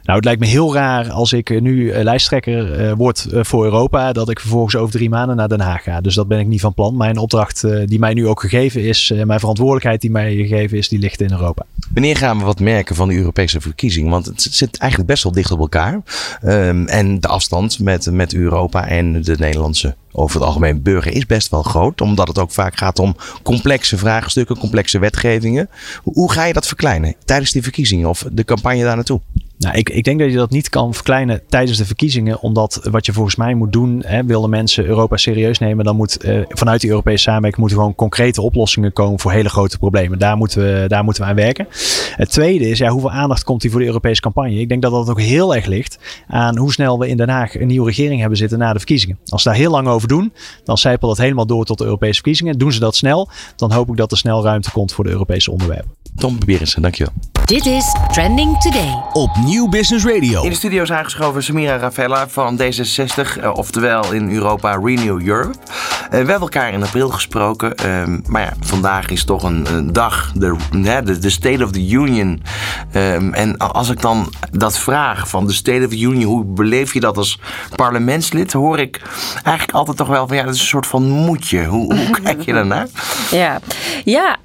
[0.07, 4.11] Nou, het lijkt me heel raar als ik nu eh, lijsttrekker uh, word voor Europa,
[4.11, 6.01] dat ik vervolgens over drie maanden naar Den Haag ga.
[6.01, 6.97] Dus dat ben ik niet van plan.
[6.97, 10.99] Mijn opdracht die mij nu ook gegeven is, mijn verantwoordelijkheid die mij gegeven is, die
[10.99, 11.65] ligt in Europa.
[11.93, 14.09] Wanneer gaan we wat merken van de Europese verkiezing?
[14.09, 16.01] Want het zit eigenlijk best wel dicht op elkaar.
[16.43, 21.25] Um, en de afstand met, met Europa en de Nederlandse over het algemeen burger is
[21.25, 22.01] best wel groot.
[22.01, 25.69] Omdat het ook vaak gaat om complexe vraagstukken, complexe wetgevingen.
[26.03, 29.19] Hoe ga je dat verkleinen tijdens die verkiezingen of de campagne daar naartoe?
[29.57, 32.41] Nou, ik, ik denk dat je dat niet kan verkleinen tijdens de verkiezingen.
[32.41, 36.25] Omdat wat je volgens mij moet doen, hè, willen mensen Europa serieus nemen, dan moet
[36.25, 40.19] uh, vanuit die Europese samenwerking moeten gewoon concrete oplossingen komen voor hele grote problemen.
[40.19, 41.67] Daar moeten we, daar moeten we aan werken.
[42.15, 44.59] Het tweede is, ja, hoeveel aandacht komt hier voor de Europese campagne?
[44.59, 47.59] Ik denk dat dat ook heel erg ligt aan hoe snel we in Den Haag
[47.59, 49.17] een nieuwe regering hebben zitten na de verkiezingen.
[49.25, 52.13] Als ze daar heel lang over doen, dan zijpelt dat helemaal door tot de Europese
[52.13, 52.57] verkiezingen.
[52.57, 55.51] Doen ze dat snel, dan hoop ik dat er snel ruimte komt voor de Europese
[55.51, 55.91] onderwerpen.
[56.15, 57.13] Tom Berensen, dankjewel.
[57.47, 59.03] Dit is Trending Today.
[59.13, 60.43] Op Nieuw Business Radio.
[60.43, 65.57] In de studio is aangeschoven Samira Ravella van D66, uh, oftewel in Europa Renew Europe.
[65.57, 70.31] Uh, we hebben elkaar in april gesproken, uh, maar ja, vandaag is toch een, dag,
[70.35, 72.43] de, de, de, State of the Union.
[72.91, 76.93] Ehm, en als ik dan dat vraag van de State of the Union, hoe beleef
[76.93, 77.39] je dat als
[77.75, 79.01] parlementslid, hoor ik
[79.33, 81.65] eigenlijk altijd toch wel van ja, dat is een soort van moedje.
[81.65, 82.87] Hoe, hoe kijk je daarnaar?
[83.31, 83.59] Ja,
[84.03, 84.37] ja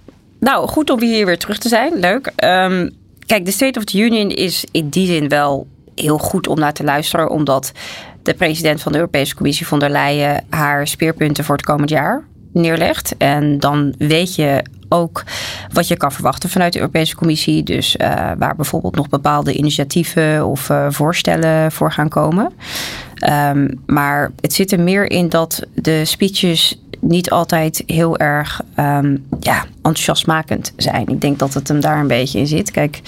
[0.42, 1.98] nou, goed om hier weer terug te zijn.
[1.98, 2.26] Leuk.
[2.26, 2.90] Um,
[3.26, 6.72] kijk, de State of the Union is in die zin wel heel goed om naar
[6.72, 7.72] te luisteren, omdat
[8.22, 12.24] de president van de Europese Commissie von der Leyen haar speerpunten voor het komend jaar
[12.52, 13.16] neerlegt.
[13.16, 15.24] En dan weet je ook
[15.72, 17.62] wat je kan verwachten vanuit de Europese Commissie.
[17.62, 22.52] Dus uh, waar bijvoorbeeld nog bepaalde initiatieven of uh, voorstellen voor gaan komen.
[23.50, 29.26] Um, maar het zit er meer in dat de speeches niet altijd heel erg um,
[29.40, 31.06] ja, enthousiastmakend zijn.
[31.06, 32.70] Ik denk dat het hem daar een beetje in zit.
[32.70, 33.00] Kijk,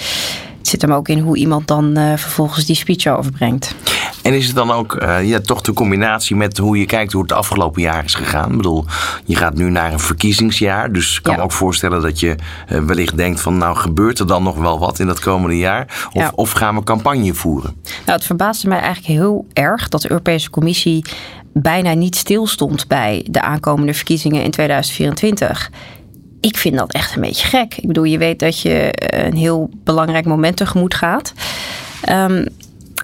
[0.59, 3.75] het zit hem ook in hoe iemand dan uh, vervolgens die speech overbrengt.
[4.23, 7.23] En is het dan ook uh, ja, toch de combinatie met hoe je kijkt hoe
[7.23, 8.51] het afgelopen jaar is gegaan?
[8.51, 8.85] Ik bedoel,
[9.25, 10.93] je gaat nu naar een verkiezingsjaar.
[10.93, 11.39] Dus ik kan ja.
[11.39, 12.37] me ook voorstellen dat je
[12.73, 16.09] uh, wellicht denkt van nou gebeurt er dan nog wel wat in dat komende jaar?
[16.13, 16.33] Of, ja.
[16.35, 17.75] of gaan we campagne voeren?
[17.83, 21.05] Nou, het verbaasde mij eigenlijk heel erg dat de Europese Commissie
[21.55, 25.71] bijna niet stilstond bij de aankomende verkiezingen in 2024.
[26.41, 27.77] Ik vind dat echt een beetje gek.
[27.77, 28.93] Ik bedoel, je weet dat je
[29.25, 31.33] een heel belangrijk moment tegemoet gaat.
[32.11, 32.47] Um,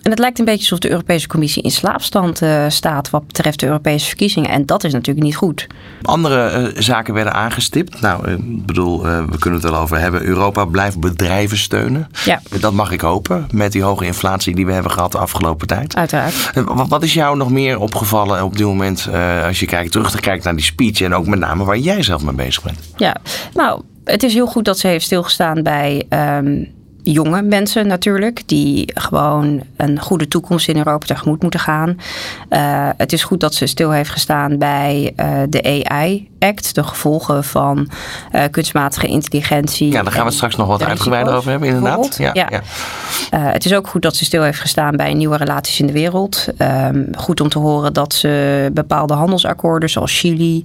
[0.03, 3.61] En het lijkt een beetje alsof de Europese Commissie in slaapstand uh, staat wat betreft
[3.61, 4.51] de Europese verkiezingen.
[4.51, 5.67] En dat is natuurlijk niet goed.
[6.03, 8.01] Andere uh, zaken werden aangestipt.
[8.01, 10.23] Nou, ik bedoel, we kunnen het wel over hebben.
[10.23, 12.11] Europa blijft bedrijven steunen.
[12.25, 12.41] Ja.
[12.61, 15.97] Dat mag ik hopen met die hoge inflatie die we hebben gehad de afgelopen tijd.
[15.97, 16.51] Uiteraard.
[16.55, 19.09] Wat, wat is jou nog meer opgevallen op dit moment
[19.47, 22.23] als je kijkt, terug kijkt naar die speech en ook met name waar jij zelf
[22.23, 22.79] mee bezig bent?
[22.97, 23.17] Ja,
[23.55, 26.07] nou, het is heel goed dat ze heeft stilgestaan bij.
[26.09, 31.97] Um, jonge mensen natuurlijk, die gewoon een goede toekomst in Europa tegemoet moeten gaan.
[32.51, 36.83] Uh, het is goed dat ze stil heeft gestaan bij uh, de AI Act, de
[36.83, 37.89] gevolgen van
[38.33, 39.93] uh, kunstmatige intelligentie.
[39.93, 42.17] Ja, daar gaan we straks nog wat uitgebreider over hebben, inderdaad.
[42.19, 42.49] Ja, ja.
[42.51, 42.63] ja.
[43.39, 46.47] het is ook goed dat ze stil heeft gestaan bij nieuwe relaties in de wereld.
[46.59, 50.65] Um, goed om te horen dat ze bepaalde handelsakkoorden, zoals Chili,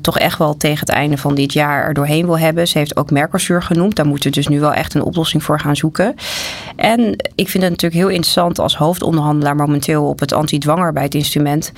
[0.00, 2.68] toch echt wel tegen het einde van dit jaar er doorheen wil hebben.
[2.68, 3.96] Ze heeft ook Mercosur genoemd.
[3.96, 6.14] Daar moet er dus nu wel echt een oplossing voor gaan zoeken.
[6.76, 11.72] En ik vind het natuurlijk heel interessant als hoofdonderhandelaar momenteel op het anti-dwangarbeidinstrument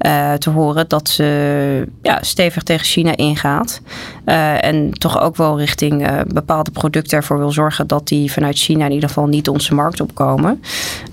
[0.00, 3.80] uh, te horen dat ze ja, stevig tegen China ingaat.
[4.26, 8.58] Uh, en toch ook wel richting uh, bepaalde producten ervoor wil zorgen dat die vanuit
[8.58, 10.62] China in ieder geval niet onze markt opkomen.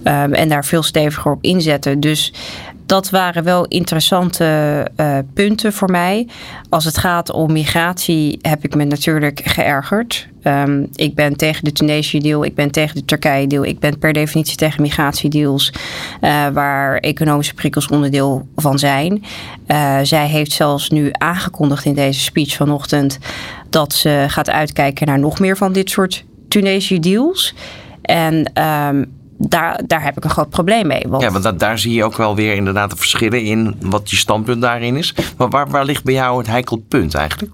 [0.03, 1.99] en daar veel steviger op inzetten.
[1.99, 2.33] Dus
[2.85, 6.27] dat waren wel interessante uh, punten voor mij.
[6.69, 10.27] Als het gaat om migratie heb ik me natuurlijk geërgerd.
[10.43, 13.63] Um, ik ben tegen de Tunesië-deal, ik ben tegen de Turkije-deal.
[13.63, 15.73] Ik ben per definitie tegen migratiedeals
[16.21, 19.23] uh, waar economische prikkels onderdeel van zijn.
[19.67, 23.17] Uh, zij heeft zelfs nu aangekondigd in deze speech vanochtend
[23.69, 27.53] dat ze gaat uitkijken naar nog meer van dit soort Tunesië-deals.
[28.01, 29.11] En um,
[29.47, 31.03] daar, daar heb ik een groot probleem mee.
[31.07, 31.23] Want...
[31.23, 34.15] Ja, want dat, daar zie je ook wel weer inderdaad de verschillen in wat je
[34.15, 35.15] standpunt daarin is.
[35.37, 37.51] Maar waar, waar ligt bij jou het heikel punt eigenlijk?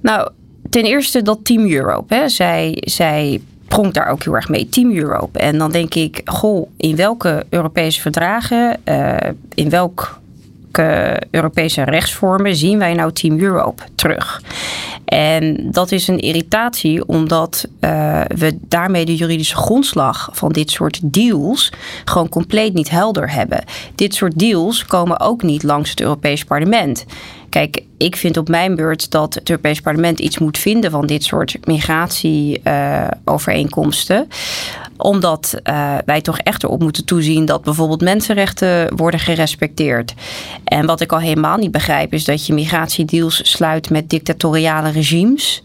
[0.00, 0.30] Nou,
[0.70, 2.14] ten eerste dat Team Europe.
[2.14, 2.28] Hè.
[2.28, 5.38] Zij, zij pronkt daar ook heel erg mee, Team Europe.
[5.38, 9.16] En dan denk ik, goh, in welke Europese verdragen, uh,
[9.54, 10.18] in welk
[11.30, 14.42] Europese rechtsvormen zien wij nou Team Europe terug.
[15.08, 21.00] En dat is een irritatie omdat uh, we daarmee de juridische grondslag van dit soort
[21.02, 21.72] deals
[22.04, 23.64] gewoon compleet niet helder hebben.
[23.94, 27.04] Dit soort deals komen ook niet langs het Europees Parlement.
[27.48, 31.24] Kijk, ik vind op mijn beurt dat het Europees Parlement iets moet vinden van dit
[31.24, 34.26] soort migratieovereenkomsten.
[34.28, 34.34] Uh,
[34.98, 40.14] omdat uh, wij toch echt erop moeten toezien dat bijvoorbeeld mensenrechten worden gerespecteerd.
[40.64, 45.62] En wat ik al helemaal niet begrijp is dat je migratiedeals sluit met dictatoriale regimes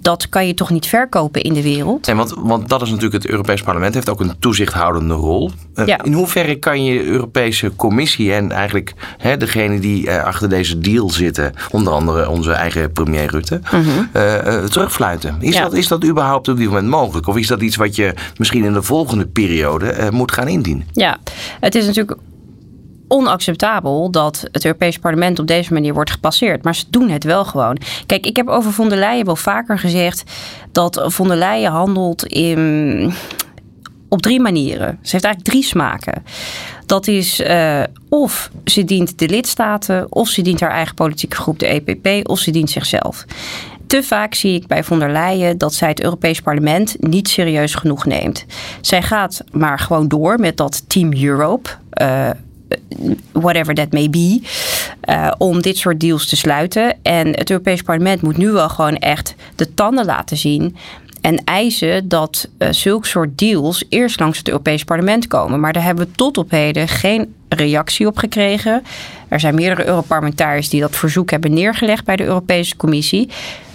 [0.00, 2.06] dat kan je toch niet verkopen in de wereld?
[2.06, 5.50] Nee, want, want dat is natuurlijk het Europees Parlement heeft ook een toezichthoudende rol.
[5.86, 6.02] Ja.
[6.02, 10.78] In hoeverre kan je de Europese Commissie en eigenlijk hè, degene die uh, achter deze
[10.78, 14.64] deal zitten, onder andere onze eigen premier Rutte, uh -huh.
[14.64, 15.36] terugfluiten?
[15.40, 15.62] Is, ja.
[15.62, 17.26] dat, is dat überhaupt op dit moment mogelijk?
[17.26, 20.86] Of is dat iets wat je misschien in de volgende periode moet gaan indienen?
[20.92, 21.18] Ja,
[21.60, 22.18] het is natuurlijk
[23.08, 26.64] onacceptabel dat het Europees Parlement op deze manier wordt gepasseerd.
[26.64, 27.78] Maar ze doen het wel gewoon.
[28.06, 30.22] Kijk, ik heb over von der Leyen wel vaker gezegd
[30.72, 33.12] dat von der Leyen handelt in,
[34.08, 34.98] op drie manieren.
[35.02, 36.24] Ze heeft eigenlijk drie smaken.
[36.86, 41.58] Dat is uh, of ze dient de lidstaten, of ze dient haar eigen politieke groep,
[41.58, 43.24] de EPP, of ze dient zichzelf.
[43.86, 47.74] Te vaak zie ik bij von der Leyen dat zij het Europees Parlement niet serieus
[47.74, 48.46] genoeg neemt.
[48.80, 51.70] Zij gaat maar gewoon door met dat Team Europe.
[52.00, 52.30] Uh,
[53.32, 54.40] whatever that may be,
[55.08, 56.94] uh, om dit soort deals te sluiten.
[57.02, 60.76] En het Europees Parlement moet nu wel gewoon echt de tanden laten zien.
[61.20, 65.60] En eisen dat uh, zulke soort deals eerst langs het Europees Parlement komen.
[65.60, 68.82] Maar daar hebben we tot op heden geen reactie op gekregen.
[69.28, 73.28] Er zijn meerdere Europarlementariërs die dat verzoek hebben neergelegd bij de Europese Commissie.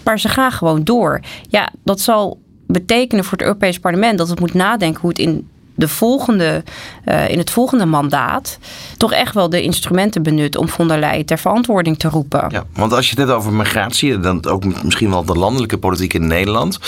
[0.04, 1.20] Maar ze gaan gewoon door.
[1.50, 5.48] Ja, dat zal betekenen voor het Europees Parlement dat het moet nadenken hoe het in
[5.82, 6.63] de volgende,
[7.06, 8.58] uh, in het volgende mandaat
[8.98, 12.46] toch echt wel de instrumenten benut om von der Leyen ter verantwoording te roepen.
[12.50, 16.13] Ja, want als je het hebt over migratie, dan ook misschien wel de landelijke politiek
[16.13, 16.80] in Nederland.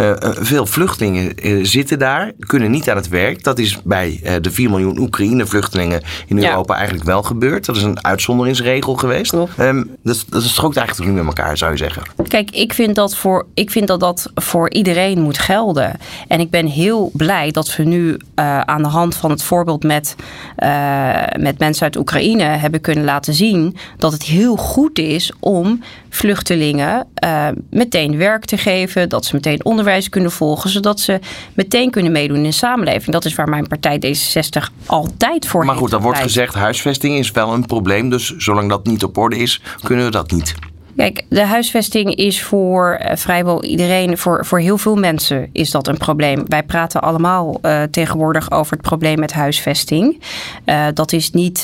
[0.00, 1.34] Uh, veel vluchtelingen
[1.66, 3.44] zitten daar, kunnen niet aan het werk.
[3.44, 6.78] Dat is bij de 4 miljoen Oekraïne-vluchtelingen in Europa ja.
[6.78, 7.66] eigenlijk wel gebeurd.
[7.66, 9.32] Dat is een uitzonderingsregel geweest.
[9.58, 12.02] Um, dat, dat strookt eigenlijk niet met elkaar, zou je zeggen.
[12.28, 15.98] Kijk, ik vind, dat voor, ik vind dat dat voor iedereen moet gelden.
[16.28, 19.82] En ik ben heel blij dat we nu uh, aan de hand van het voorbeeld
[19.82, 20.16] met,
[20.58, 25.82] uh, met mensen uit Oekraïne hebben kunnen laten zien dat het heel goed is om
[26.08, 31.20] vluchtelingen uh, meteen werk te geven, dat ze meteen onderwijs kunnen volgen, zodat ze
[31.54, 33.12] meteen kunnen meedoen in de samenleving.
[33.12, 37.30] Dat is waar mijn partij D66 altijd voor Maar goed, dan wordt gezegd, huisvesting is
[37.30, 40.54] wel een probleem, dus zolang dat niet op orde is, kunnen we dat niet.
[40.96, 45.88] Kijk, de huisvesting is voor eh, vrijwel iedereen, voor, voor heel veel mensen is dat
[45.88, 46.42] een probleem.
[46.46, 50.22] Wij praten allemaal uh, tegenwoordig over het probleem met huisvesting.
[50.66, 51.60] Uh, dat is niet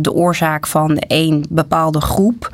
[0.00, 2.50] de oorzaak van één bepaalde groep.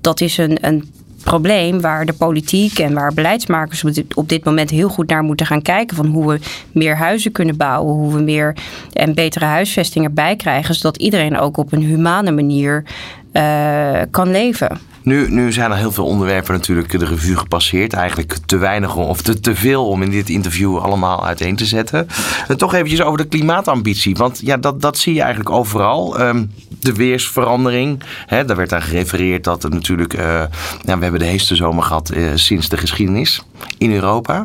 [0.00, 0.92] dat is een, een
[1.24, 3.84] probleem waar de politiek en waar beleidsmakers
[4.14, 5.96] op dit moment heel goed naar moeten gaan kijken.
[5.96, 6.38] Van hoe we
[6.72, 8.56] meer huizen kunnen bouwen, hoe we meer
[8.92, 10.74] en betere huisvesting erbij krijgen.
[10.74, 12.84] Zodat iedereen ook op een humane manier
[13.32, 14.78] uh, kan leven.
[15.04, 17.92] Nu, nu zijn er heel veel onderwerpen natuurlijk de revue gepasseerd.
[17.92, 22.08] Eigenlijk te weinig of te, te veel om in dit interview allemaal uiteen te zetten.
[22.48, 24.16] En toch eventjes over de klimaatambitie.
[24.16, 26.20] Want ja, dat, dat zie je eigenlijk overal.
[26.20, 26.50] Um,
[26.80, 28.02] de weersverandering.
[28.26, 30.12] Hè, daar werd aan gerefereerd dat het natuurlijk...
[30.12, 30.48] Ja,
[30.80, 33.42] we hebben de heetste zomer gehad uh, sinds de geschiedenis
[33.78, 34.44] in Europa.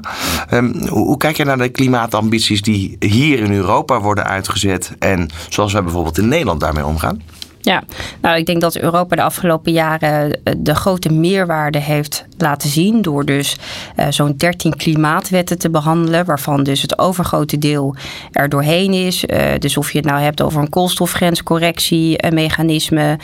[0.54, 4.92] Um, hoe, hoe, kijk je naar de klimaatambities die hier in Europa worden uitgezet...
[5.00, 7.22] en zoals wij bijvoorbeeld in Nederland daarmee omgaan?
[7.62, 7.84] Ja,
[8.22, 13.02] nou ik denk dat Europa de afgelopen jaren eh, de grote meerwaarde heeft laten zien
[13.02, 13.58] door dus
[13.98, 17.96] uh, zo'n 13 klimaatwetten te behandelen, waarvan dus het overgrote deel
[18.32, 19.26] er doorheen is.
[19.26, 23.18] Uh, dus of je het nou hebt over een koolstofgrenscorrectiemechanisme,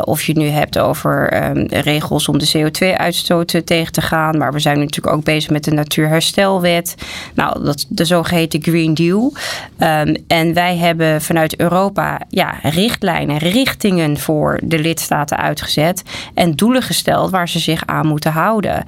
[0.00, 4.52] of je het nu hebt over um, regels om de CO2-uitstoot tegen te gaan, maar
[4.52, 6.94] we zijn natuurlijk ook bezig met de Natuurherstelwet,
[7.34, 9.32] nou dat de zogeheten Green Deal.
[9.78, 16.02] Um, en wij hebben vanuit Europa ja, richtlijnen richtingen voor de lidstaten uitgezet
[16.34, 18.84] en doelen gesteld waar ze zich aan moeten houden.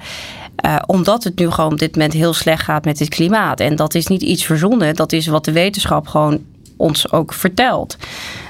[0.65, 3.59] Uh, omdat het nu gewoon op dit moment heel slecht gaat met het klimaat.
[3.59, 6.41] En dat is niet iets verzonnen, dat is wat de wetenschap gewoon
[6.77, 7.97] ons ook vertelt.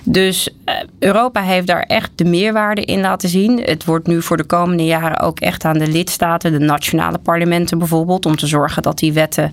[0.04, 3.62] Dus uh, Europa heeft daar echt de meerwaarde in laten zien.
[3.64, 7.78] Het wordt nu voor de komende jaren ook echt aan de lidstaten, de nationale parlementen
[7.78, 9.52] bijvoorbeeld, om te zorgen dat die wetten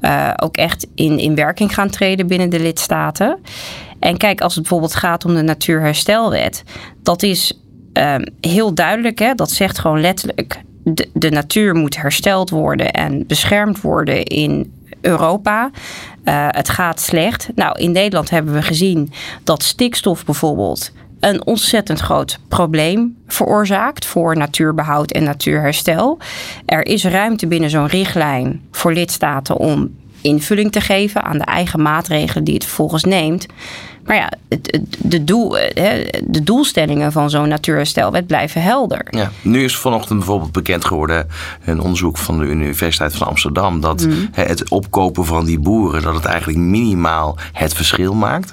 [0.00, 3.38] uh, ook echt in, in werking gaan treden binnen de lidstaten.
[4.00, 6.62] En kijk, als het bijvoorbeeld gaat om de Natuurherstelwet,
[7.02, 7.60] dat is
[7.94, 9.18] uh, heel duidelijk.
[9.18, 9.34] Hè?
[9.34, 10.62] Dat zegt gewoon letterlijk:
[11.12, 15.70] de, natuur moet hersteld worden en beschermd worden in Europa.
[16.24, 17.48] Uh, het gaat slecht.
[17.54, 19.12] Nou, in Nederland hebben we gezien
[19.44, 26.18] dat stikstof bijvoorbeeld een ontzettend groot probleem veroorzaakt voor natuurbehoud en natuurherstel.
[26.66, 29.90] Er is ruimte binnen zo'n richtlijn voor lidstaten om
[30.20, 33.46] invulling te geven aan de eigen maatregelen die het vervolgens neemt.
[34.04, 34.32] Maar ja,
[34.98, 35.50] de, doel,
[36.24, 39.06] de doelstellingen van zo'n natuurherstelwet blijven helder.
[39.10, 41.26] Ja, nu is vanochtend bijvoorbeeld bekend geworden
[41.64, 44.28] een onderzoek van de Universiteit van Amsterdam dat mm.
[44.32, 48.52] het opkopen van die boeren dat het eigenlijk minimaal het verschil maakt.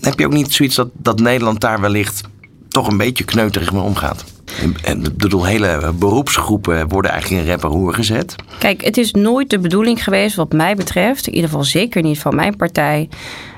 [0.00, 2.22] Heb je ook niet zoiets dat, dat Nederland daar wellicht
[2.68, 4.24] toch een beetje kneuterig mee omgaat?
[4.82, 8.34] En bedoel, hele beroepsgroepen worden eigenlijk in rep roer gezet.
[8.58, 12.18] Kijk, het is nooit de bedoeling geweest, wat mij betreft, in ieder geval zeker niet
[12.18, 13.08] van mijn partij,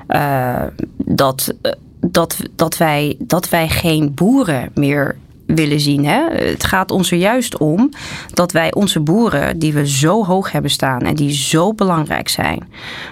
[0.08, 0.62] uh,
[0.96, 1.54] dat,
[2.00, 6.04] dat, dat, wij, dat wij geen boeren meer willen zien.
[6.04, 6.22] Hè?
[6.30, 7.90] Het gaat ons er juist om
[8.34, 12.68] dat wij onze boeren, die we zo hoog hebben staan en die zo belangrijk zijn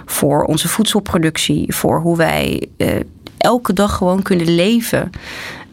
[0.06, 2.88] voor onze voedselproductie, voor hoe wij uh,
[3.38, 5.10] elke dag gewoon kunnen leven.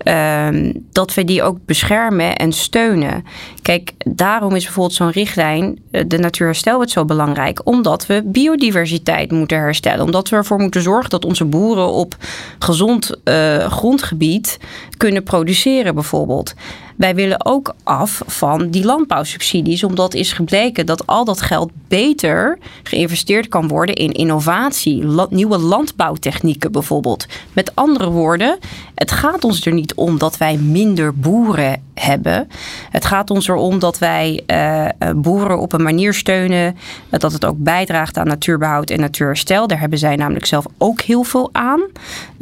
[0.08, 3.24] Um, dat we die ook beschermen en steunen.
[3.62, 7.62] Kijk, daarom is bijvoorbeeld zo'n richtlijn, eh, de Natuurherstelwet, zo belangrijk.
[7.64, 10.06] Omdat we biodiversiteit moeten herstellen.
[10.06, 12.16] Omdat we ervoor moeten zorgen dat onze boeren op
[12.60, 14.60] gezond uh, grondgebied
[14.98, 16.54] kunnen produceren, bijvoorbeeld.
[16.96, 22.58] Wij willen ook af van die landbouwsubsidies, omdat is gebleken dat al dat geld beter
[22.84, 27.26] geïnvesteerd kan worden in innovatie, nieuwe landbouwtechnieken bijvoorbeeld.
[27.54, 28.58] Met andere woorden,
[28.96, 32.48] het gaat ons er niet om dat wij minder boeren hebben.
[32.90, 36.78] Het gaat ons erom dat wij uh, boeren op een manier steunen
[37.10, 39.68] dat het ook bijdraagt aan natuurbehoud en natuurherstel.
[39.68, 41.82] Daar hebben zij namelijk zelf ook heel veel aan.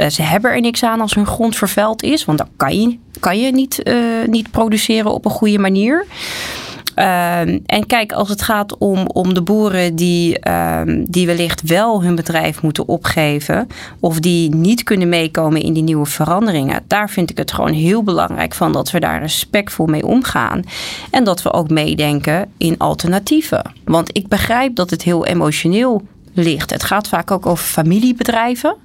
[0.10, 3.39] Ze hebben er niks aan als hun grond vervuild is, want dan kan je, kan
[3.39, 6.05] je niet, uh, niet produceren op een goede manier.
[6.95, 12.03] Uh, en kijk, als het gaat om, om de boeren die, uh, die wellicht wel
[12.03, 13.67] hun bedrijf moeten opgeven.
[13.99, 16.84] of die niet kunnen meekomen in die nieuwe veranderingen.
[16.88, 20.63] daar vind ik het gewoon heel belangrijk van dat we daar respectvol mee omgaan.
[21.11, 23.71] En dat we ook meedenken in alternatieven.
[23.84, 26.01] Want ik begrijp dat het heel emotioneel
[26.34, 26.70] ligt.
[26.70, 28.76] Het gaat vaak ook over familiebedrijven,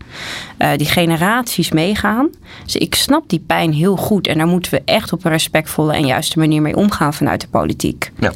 [0.59, 2.29] uh, die generaties meegaan.
[2.65, 5.93] Dus ik snap die pijn heel goed en daar moeten we echt op een respectvolle
[5.93, 8.13] en juiste manier mee omgaan vanuit de politiek.
[8.19, 8.33] Ja.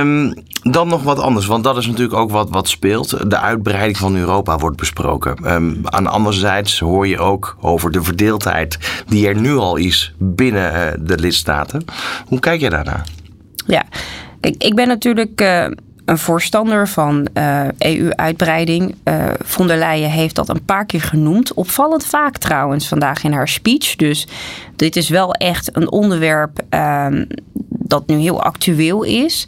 [0.00, 3.30] Um, dan nog wat anders, want dat is natuurlijk ook wat, wat speelt.
[3.30, 5.52] De uitbreiding van Europa wordt besproken.
[5.52, 9.76] Um, aan de andere zijde hoor je ook over de verdeeldheid die er nu al
[9.76, 11.84] is binnen uh, de lidstaten.
[12.26, 13.06] Hoe kijk je daarnaar?
[13.66, 13.84] Ja,
[14.40, 15.40] ik, ik ben natuurlijk.
[15.40, 15.66] Uh,
[16.08, 17.28] een voorstander van
[17.78, 18.94] EU-uitbreiding.
[19.04, 21.54] Uh, von der Leyen heeft dat een paar keer genoemd.
[21.54, 23.96] Opvallend vaak trouwens vandaag in haar speech.
[23.96, 24.26] Dus
[24.76, 27.24] dit is wel echt een onderwerp ehm,
[27.68, 29.46] dat nu heel actueel is.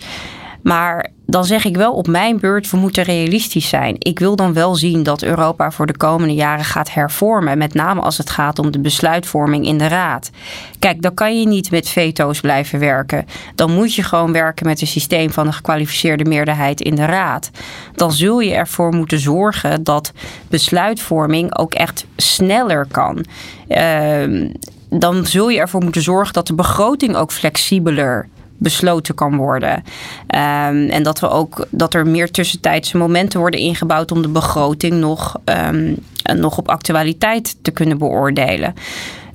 [0.62, 3.94] Maar dan zeg ik wel op mijn beurt, we moeten realistisch zijn.
[3.98, 7.58] Ik wil dan wel zien dat Europa voor de komende jaren gaat hervormen.
[7.58, 10.30] Met name als het gaat om de besluitvorming in de Raad.
[10.78, 13.26] Kijk, dan kan je niet met veto's blijven werken.
[13.54, 17.50] Dan moet je gewoon werken met een systeem van een gekwalificeerde meerderheid in de Raad.
[17.94, 20.12] Dan zul je ervoor moeten zorgen dat
[20.48, 23.24] besluitvorming ook echt sneller kan.
[23.68, 24.50] Uh,
[24.90, 28.28] dan zul je ervoor moeten zorgen dat de begroting ook flexibeler
[28.60, 29.74] besloten kan worden.
[29.76, 34.92] Um, en dat, we ook, dat er meer tussentijdse momenten worden ingebouwd om de begroting
[34.92, 35.96] nog, um,
[36.36, 38.74] nog op actualiteit te kunnen beoordelen.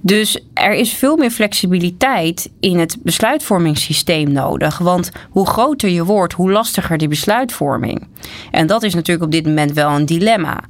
[0.01, 4.77] Dus er is veel meer flexibiliteit in het besluitvormingssysteem nodig.
[4.77, 8.07] Want hoe groter je wordt, hoe lastiger die besluitvorming.
[8.51, 10.63] En dat is natuurlijk op dit moment wel een dilemma.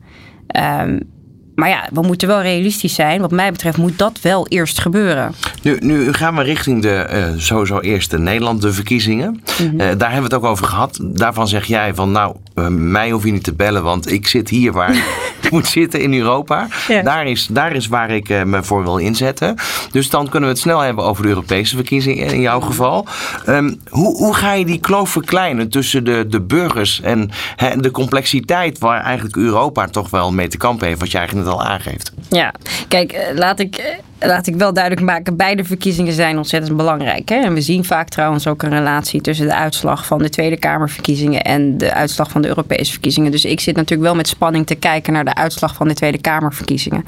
[0.81, 1.13] Um,
[1.55, 3.21] maar ja, we moeten wel realistisch zijn.
[3.21, 5.33] Wat mij betreft moet dat wel eerst gebeuren.
[5.61, 9.29] Nu, nu gaan we richting de uh, sowieso eerste Nederland, de verkiezingen.
[9.29, 9.79] Mm -hmm.
[9.79, 10.99] uh, daar hebben we het ook over gehad.
[11.01, 14.49] Daarvan zeg jij van nou, uh, mij hoef je niet te bellen, want ik zit
[14.49, 14.95] hier waar
[15.41, 16.67] ik moet zitten in Europa.
[16.87, 17.01] Ja.
[17.01, 19.55] Daar, is, daar is waar ik me voor wil inzetten.
[19.95, 23.07] Dus dan kunnen we het snel hebben over de Europese verkiezingen in jouw geval.
[23.47, 27.29] Um, hoe, hoe ga je die kloof verkleinen tussen de, de burgers en
[27.77, 31.63] de complexiteit waar eigenlijk Europa toch wel mee te kampen heeft, wat jij eigenlijk al
[31.63, 32.11] aangeeft.
[32.29, 32.53] Ja,
[32.87, 37.29] kijk, laat ik laat ik wel duidelijk maken, beide verkiezingen zijn ontzettend belangrijk.
[37.29, 37.35] Hè?
[37.35, 41.41] En we zien vaak trouwens ook een relatie tussen de uitslag van de Tweede Kamerverkiezingen
[41.41, 43.31] en de uitslag van de Europese verkiezingen.
[43.31, 46.17] Dus ik zit natuurlijk wel met spanning te kijken naar de uitslag van de Tweede
[46.17, 47.05] Kamerverkiezingen.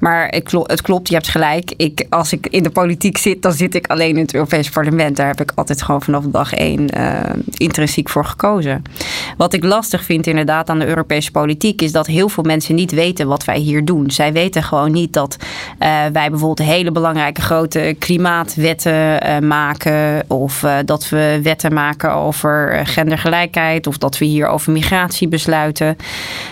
[0.00, 1.72] Maar het klopt, je hebt gelijk.
[1.76, 5.16] Ik, als ik in de politiek zit, dan zit ik alleen in het Europese parlement.
[5.16, 7.20] Daar heb ik altijd gewoon vanaf dag één uh,
[7.56, 8.82] intrinsiek voor gekozen.
[9.36, 12.90] Wat ik lastig vind inderdaad aan de Europese politiek is dat heel veel mensen niet
[12.90, 14.10] weten wat wij hier doen.
[14.10, 15.36] Zij weten gewoon niet dat
[15.80, 20.24] uh, wij bijvoorbeeld hele belangrijke grote klimaatwetten uh, maken.
[20.26, 23.86] Of uh, dat we wetten maken over gendergelijkheid.
[23.86, 25.96] Of dat we hier over migratie besluiten.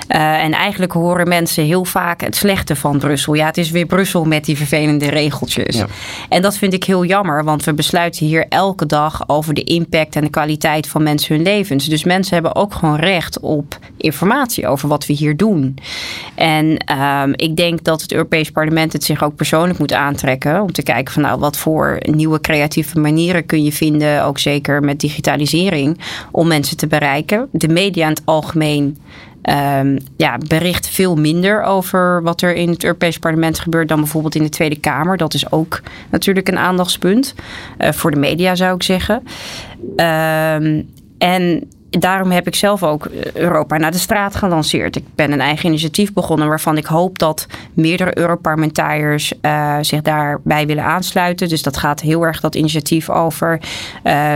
[0.08, 3.34] En eigenlijk horen mensen heel vaak het slechte van Brussel.
[3.34, 5.76] Ja, het is weer Brussel met die vervelende regeltjes.
[5.76, 5.86] Ja.
[6.28, 7.44] En dat vind ik heel jammer.
[7.44, 11.44] Want we besluiten hier elke dag over de impact en de kwaliteit van mensen hun
[11.44, 11.84] levens.
[11.84, 15.78] Dus mensen hebben ook gewoon recht op informatie over wat we hier doen.
[16.34, 20.60] En um, ik denk dat het Europees Parlement het zich ook persoonlijk moet aantrekken.
[20.60, 24.24] Om te kijken van nou, wat voor nieuwe creatieve manieren kun je vinden.
[24.24, 25.98] Ook zeker met digitalisering.
[26.30, 27.48] Om mensen te bereiken.
[27.52, 28.96] De media in het algemeen
[29.50, 34.34] Um, ja, bericht veel minder over wat er in het Europees Parlement gebeurt dan bijvoorbeeld
[34.34, 35.16] in de Tweede Kamer.
[35.16, 37.34] Dat is ook natuurlijk een aandachtspunt.
[37.78, 39.22] Uh, voor de media zou ik zeggen.
[39.96, 40.88] Um,
[41.18, 44.96] en daarom heb ik zelf ook Europa naar de straat gelanceerd.
[44.96, 50.66] Ik ben een eigen initiatief begonnen waarvan ik hoop dat meerdere Europarlementariërs uh, zich daarbij
[50.66, 51.48] willen aansluiten.
[51.48, 53.60] Dus dat gaat heel erg dat initiatief over
[54.04, 54.34] uh,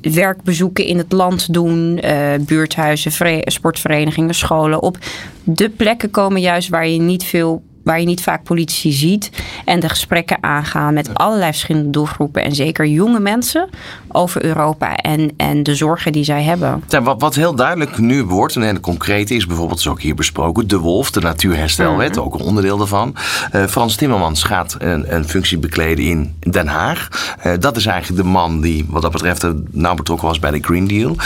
[0.00, 4.82] werkbezoeken in het land doen, uh, buurthuizen, sportverenigingen, scholen.
[4.82, 4.98] Op
[5.44, 9.30] de plekken komen juist waar je niet veel waar je niet vaak politici ziet.
[9.64, 12.44] En de gesprekken aangaan met allerlei verschillende doelgroepen.
[12.44, 13.68] En zeker jonge mensen
[14.14, 16.82] over Europa en, en de zorgen die zij hebben.
[16.88, 20.68] Ja, wat, wat heel duidelijk nu wordt en concreet is, bijvoorbeeld is ook hier besproken,
[20.68, 23.14] de Wolf, de Natuurherstelwet, mm ook een onderdeel daarvan.
[23.52, 27.08] Uh, Frans Timmermans gaat een, een, functie bekleden in Den Haag.
[27.46, 30.58] Uh, dat is eigenlijk de man die wat dat betreft nauw betrokken was bij de
[30.60, 31.16] Green Deal.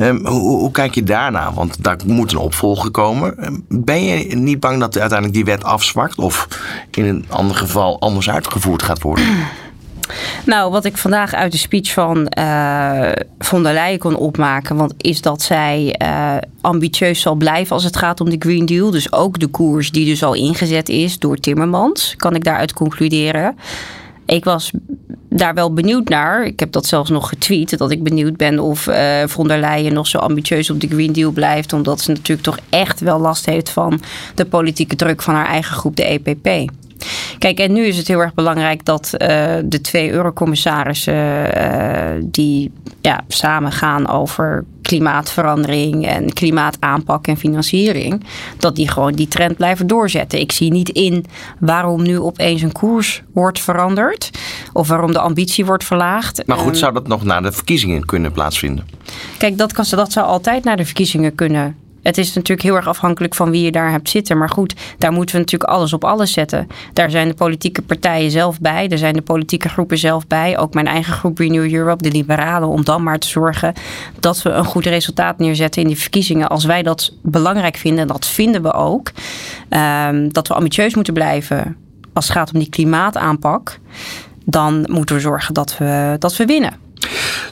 [0.00, 1.52] Um, hoe, hoe, kijk je daarna?
[1.52, 3.34] Want daar moet een opvolger komen.
[3.68, 6.48] Ben je niet bang dat uiteindelijk die wet afzwakt of
[6.90, 9.24] in een ander geval anders uitgevoerd gaat worden?
[10.46, 14.94] Nou, wat ik vandaag uit de speech van uh, von der Leyen kon opmaken, want
[14.96, 18.90] is dat zij uh, ambitieus zal blijven als het gaat om de Green Deal.
[18.90, 23.56] Dus ook de koers die dus al ingezet is door Timmermans, kan ik daaruit concluderen.
[24.26, 24.70] Ik was
[25.28, 26.44] daar wel benieuwd naar.
[26.44, 27.78] Ik heb dat zelfs nog getweet.
[27.78, 31.12] Dat ik benieuwd ben of uh, von der Leyen nog zo ambitieus op de Green
[31.12, 31.72] Deal blijft.
[31.72, 34.00] Omdat ze natuurlijk toch echt wel last heeft van
[34.34, 36.70] de politieke druk van haar eigen groep, de EPP.
[37.38, 39.18] Kijk, en nu is het heel erg belangrijk dat uh,
[39.64, 48.24] de twee eurocommissarissen uh, die ja, samen gaan over klimaatverandering en klimaataanpak en financiering,
[48.58, 50.40] dat die gewoon die trend blijven doorzetten.
[50.40, 51.24] Ik zie niet in
[51.60, 54.30] waarom nu opeens een koers wordt veranderd
[54.72, 56.46] of waarom de ambitie wordt verlaagd.
[56.46, 58.88] Maar goed, zou dat nog na de verkiezingen kunnen plaatsvinden?
[59.38, 61.76] Kijk, dat, kan, dat zou altijd naar de verkiezingen kunnen
[62.06, 64.38] Het is natuurlijk heel erg afhankelijk van wie je daar hebt zitten.
[64.38, 66.68] Maar goed, daar moeten we natuurlijk alles op alles zetten.
[66.92, 68.88] Daar zijn de politieke partijen zelf bij.
[68.88, 70.58] Er zijn de politieke groepen zelf bij.
[70.58, 72.68] Ook mijn eigen groep Renew Europe, de liberalen.
[72.68, 73.74] Om dan maar te zorgen
[74.20, 76.48] dat we een goed resultaat neerzetten in die verkiezingen.
[76.48, 79.12] Als wij dat belangrijk vinden, en dat vinden we ook.
[79.68, 81.76] Ehm, dat we ambitieus moeten blijven
[82.12, 83.78] als het gaat om die klimaataanpak.
[84.44, 86.84] Dan moeten we zorgen dat we, dat we winnen.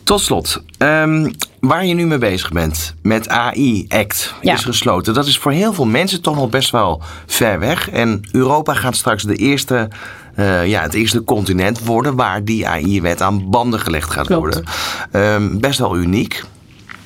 [0.04, 1.30] Tot slot, ehm,
[1.66, 5.14] waar je nu mee bezig bent met AI Act is gesloten.
[5.14, 7.90] Dat is voor heel veel mensen toch nog best wel ver weg.
[7.90, 9.88] En Europa gaat straks de eerste,
[10.36, 14.64] uh, ja, het eerste continent worden waar die AI-wet aan banden gelegd gaat worden.
[15.12, 16.42] Um, best wel uniek.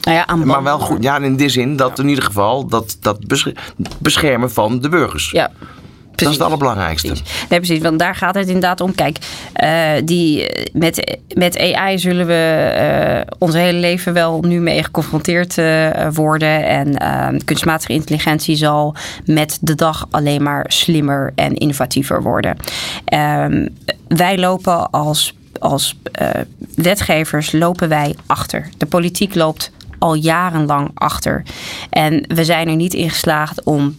[0.01, 2.97] Nou ja, aan maar wel goed, ja, in die zin dat in ieder geval dat,
[3.01, 3.19] dat
[3.99, 5.31] beschermen van de burgers.
[5.31, 5.51] Ja,
[6.19, 7.15] dat is het allerbelangrijkste.
[7.49, 7.83] Nee, precies.
[7.83, 8.95] Want daar gaat het inderdaad om.
[8.95, 9.19] Kijk,
[9.63, 15.57] uh, die, met, met AI zullen we uh, ons hele leven wel nu mee geconfronteerd
[15.57, 16.67] uh, worden.
[16.67, 18.95] En ehm, kunstmatige intelligentie zal
[19.25, 22.57] met de dag alleen maar slimmer en innovatiever worden.
[23.05, 23.69] Ehm,
[24.09, 25.97] wij lopen als, als
[26.75, 28.69] wetgevers lopen wij achter.
[28.77, 31.43] De politiek loopt al jarenlang achter.
[31.91, 33.97] En we zijn er niet in geslaagd om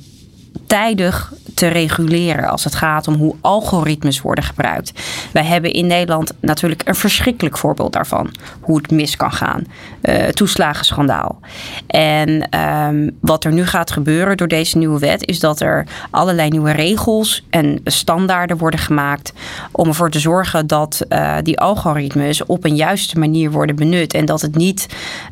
[0.68, 4.94] tijdig te reguleren als het gaat om hoe algoritmes worden gebruikt.
[5.32, 8.32] Wij hebben in Nederland natuurlijk een verschrikkelijk voorbeeld daarvan.
[8.60, 9.64] Hoe het mis kan gaan.
[10.02, 11.40] Uh, toeslagenschandaal.
[11.88, 16.50] En um, wat er nu gaat gebeuren door deze nieuwe wet is dat er allerlei
[16.50, 19.34] nieuwe regels en standaarden worden gemaakt
[19.72, 24.26] om ervoor te zorgen dat uh, die algoritmes op een juiste manier worden benut en
[24.26, 24.88] dat het niet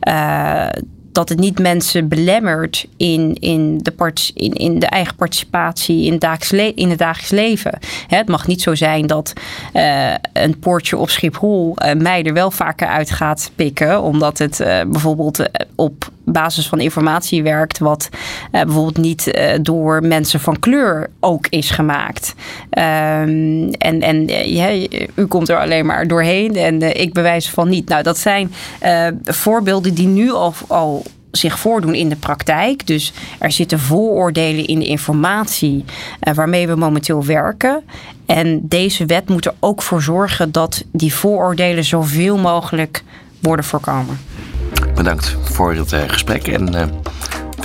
[0.07, 0.68] uh,
[1.18, 6.20] dat het niet mensen belemmert in, in, de, part, in, in de eigen participatie in
[6.20, 7.80] dagelijks, in het dagelijks leven.
[8.07, 9.34] het mag niet zo zijn dat
[9.74, 14.59] uh, een poortje op Schiphol uh, mij er wel vaker uit gaat pikken, omdat het
[14.59, 18.09] uh, bijvoorbeeld op basis van informatie werkt, wat
[18.51, 22.34] bijvoorbeeld niet door mensen van kleur ook is gemaakt.
[22.70, 27.89] Um, en en ja, u komt er alleen maar doorheen en ik bewijs van niet.
[27.89, 28.51] Nou, dat zijn
[29.24, 31.03] voorbeelden die nu al, al
[31.38, 32.88] zich voordoen in de praktijk.
[32.88, 35.85] Dus er zitten vooroordelen in de informatie
[36.23, 37.83] uh, waarmee we momenteel werken.
[38.25, 43.03] En deze wet moet er ook voor zorgen dat die vooroordelen zoveel mogelijk
[43.41, 44.19] worden voorkomen.
[44.95, 46.83] Bedankt voor het uh, gesprek en uh,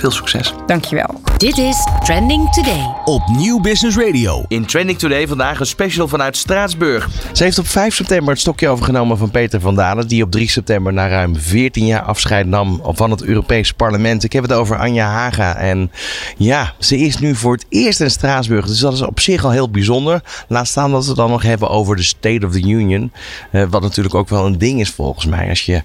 [0.03, 0.53] veel succes.
[0.65, 1.21] Dankjewel.
[1.37, 2.95] Dit is Trending Today.
[3.05, 4.45] Op Nieuw Business Radio.
[4.47, 7.09] In Trending Today vandaag een special vanuit Straatsburg.
[7.33, 10.07] Ze heeft op 5 september het stokje overgenomen van Peter van Dalen.
[10.07, 14.23] Die op 3 september na ruim 14 jaar afscheid nam van het Europees Parlement.
[14.23, 15.55] Ik heb het over Anja Haga.
[15.55, 15.91] En
[16.37, 18.65] ja, ze is nu voor het eerst in Straatsburg.
[18.65, 20.23] Dus dat is op zich al heel bijzonder.
[20.47, 23.11] Laat staan dat we het dan nog hebben over de State of the Union.
[23.51, 25.49] Uh, wat natuurlijk ook wel een ding is volgens mij.
[25.49, 25.83] Als je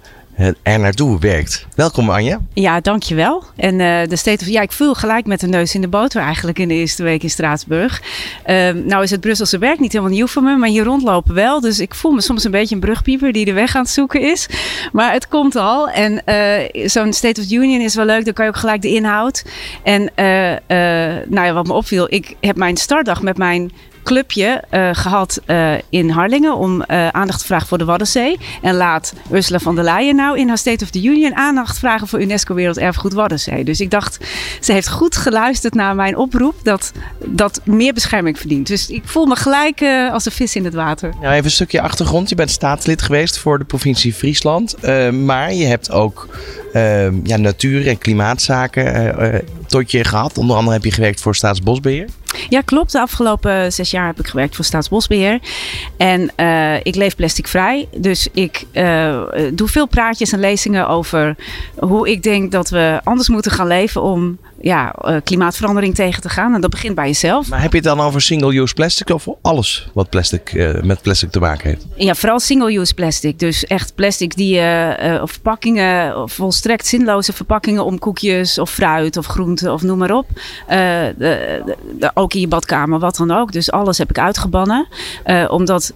[0.62, 1.66] er naartoe werkt.
[1.74, 2.41] Welkom Anja.
[2.53, 3.45] Ja, dankjewel.
[3.57, 6.22] En uh, de State of, ja, ik voel gelijk met de neus in de boter
[6.22, 8.03] eigenlijk in de eerste week in Straatsburg.
[8.47, 11.61] Uh, nou is het Brusselse werk niet helemaal nieuw voor me, maar hier rondlopen wel.
[11.61, 14.20] Dus ik voel me soms een beetje een brugpieper die de weg aan het zoeken
[14.20, 14.49] is.
[14.93, 15.89] Maar het komt al.
[15.89, 18.24] En uh, zo'n State of Union is wel leuk.
[18.24, 19.45] Dan kan je ook gelijk de inhoud.
[19.82, 20.11] En
[21.28, 23.72] nou ja, wat me opviel, ik heb mijn startdag met mijn
[24.09, 28.39] clubje uh, gehad uh, in Harlingen om uh, aandacht te vragen voor de Waddenzee.
[28.63, 32.09] En laat Ursula van der Leyen nou in haar State of the Union aandacht vragen
[32.09, 33.65] voor UNESCO Werelderfgoed Waddenzee.
[33.65, 34.19] Dus ik dacht,
[34.61, 36.93] ze heeft goed geluisterd naar mijn oproep dat
[37.25, 38.67] dat meer bescherming verdient.
[38.67, 39.83] Dus ik voel me gelijk
[40.13, 41.13] als een vis in het water.
[41.21, 42.29] Nou, even een stukje achtergrond.
[42.29, 44.75] Je bent staatslid geweest voor de provincie Friesland.
[45.13, 46.29] maar je hebt ook
[47.23, 50.39] ja, natuur- en klimaatzaken tot je gehad.
[50.39, 52.09] Onder andere heb je gewerkt voor Staatsbosbeheer.
[52.49, 52.93] Ja, klopt.
[52.93, 55.39] De afgelopen zes jaar heb ik gewerkt voor Staatsbosbeheer.
[55.97, 57.89] En uh, ik leef plasticvrij.
[57.97, 59.22] Dus ik uh,
[59.53, 61.36] doe veel praatjes en lezingen over
[61.78, 66.29] hoe ik denk dat we anders moeten gaan leven om ja, uh, klimaatverandering tegen te
[66.29, 66.55] gaan.
[66.55, 67.49] En dat begint bij jezelf.
[67.49, 71.31] Maar heb je het dan over single-use plastic of alles wat plastic, uh, met plastic
[71.31, 71.87] te maken heeft?
[71.97, 73.39] Ja, vooral single-use plastic.
[73.39, 79.27] Dus echt plastic die uh, of verpakkingen, volstrekt zinloze verpakkingen om koekjes of fruit of
[79.27, 80.27] groenten of noem maar op.
[80.69, 81.63] De, de,
[81.99, 83.53] de, ook in je badkamer, wat dan ook.
[83.53, 84.89] Dus alles heb ik uitgebannen.
[85.49, 85.93] omdat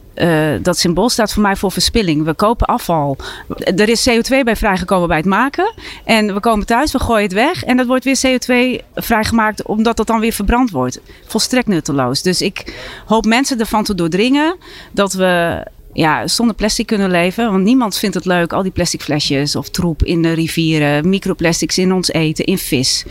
[0.63, 2.25] dat symbool staat voor mij voor verspilling.
[2.25, 3.17] We kopen afval.
[3.59, 5.73] Er is CO2 bij vrijgekomen bij het maken.
[6.05, 7.65] En we komen thuis, we gooien het weg.
[7.65, 8.52] En dat wordt weer CO2
[8.95, 11.01] vrijgemaakt omdat dat dan weer verbrand wordt.
[11.27, 12.23] Volstrekt nutteloos.
[12.23, 12.75] Dus ik
[13.07, 14.57] hoop mensen ervan te doordringen
[14.93, 17.51] dat we ja, zonder plastic kunnen leven.
[17.51, 21.79] Want niemand vindt het leuk, al die plastic flesjes of troep in de rivieren, microplastics
[21.79, 23.05] in ons eten, in vis.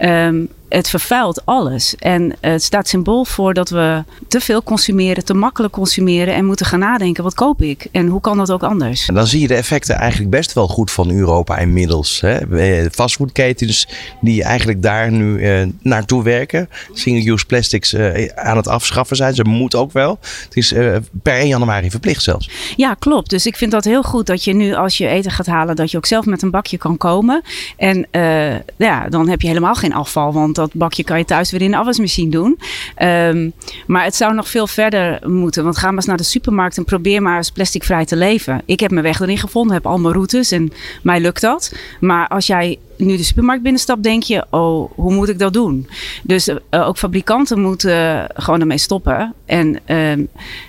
[0.00, 1.94] Um, het vervuilt alles.
[1.98, 6.66] En het staat symbool voor dat we te veel consumeren, te makkelijk consumeren en moeten
[6.66, 9.08] gaan nadenken: wat koop ik en hoe kan dat ook anders?
[9.08, 12.20] En dan zie je de effecten eigenlijk best wel goed van Europa inmiddels.
[12.20, 12.58] Hè?
[12.58, 13.88] Eh, fastfoodketens
[14.20, 19.34] die eigenlijk daar nu eh, naartoe werken, single-use plastics eh, aan het afschaffen zijn.
[19.34, 20.18] Ze moeten ook wel.
[20.44, 22.50] Het is eh, per 1 januari verplicht zelfs.
[22.76, 23.30] Ja, klopt.
[23.30, 25.90] Dus ik vind dat heel goed dat je nu als je eten gaat halen, dat
[25.90, 27.42] je ook zelf met een bakje kan komen.
[27.76, 31.50] En uh, ja, dan heb je helemaal geen afval, want dat bakje kan je thuis
[31.50, 32.58] weer in de afwasmachine doen.
[33.02, 33.52] Um,
[33.86, 35.64] maar het zou nog veel verder moeten.
[35.64, 38.62] Want ga maar eens naar de supermarkt en probeer maar eens plasticvrij te leven.
[38.64, 41.74] Ik heb mijn weg erin gevonden, heb al mijn routes en mij lukt dat.
[42.00, 45.88] Maar als jij nu de supermarkt binnenstapt, denk je: oh, hoe moet ik dat doen?
[46.22, 49.34] Dus uh, ook fabrikanten moeten gewoon ermee stoppen.
[49.46, 50.26] En uh,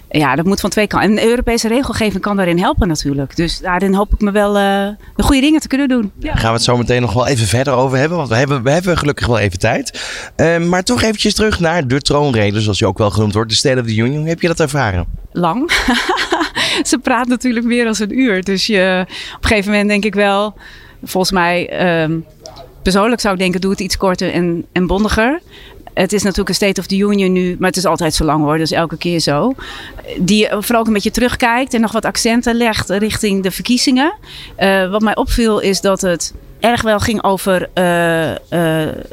[0.10, 1.10] ja, dat moet van twee kanten.
[1.10, 3.36] En de Europese regelgeving kan daarin helpen natuurlijk.
[3.36, 6.12] Dus daarin hoop ik me wel uh, de goede dingen te kunnen doen.
[6.20, 6.36] Ja.
[6.36, 8.18] Gaan we het zo meteen nog wel even verder over hebben.
[8.18, 10.02] Want we hebben, we hebben gelukkig wel even tijd.
[10.38, 13.50] Uh, maar toch eventjes terug naar de troonrede, zoals je ook wel genoemd wordt.
[13.50, 14.20] De State of the Union.
[14.20, 15.06] Hoe heb je dat ervaren?
[15.32, 15.72] Lang.
[16.90, 18.44] Ze praat natuurlijk meer dan een uur.
[18.44, 19.06] Dus je,
[19.36, 20.56] op een gegeven moment denk ik wel...
[21.08, 22.04] Volgens mij...
[22.04, 22.26] Um,
[22.82, 25.42] persoonlijk zou ik denken, doe het iets korter en, en bondiger.
[25.94, 28.44] Het is natuurlijk een State of the Union nu, maar het is altijd zo lang
[28.44, 29.54] hoor, dus elke keer zo.
[30.20, 34.14] Die vooral ook een beetje terugkijkt en nog wat accenten legt richting de verkiezingen.
[34.60, 38.36] Uh, wat mij opviel is dat het erg wel ging over uh, uh,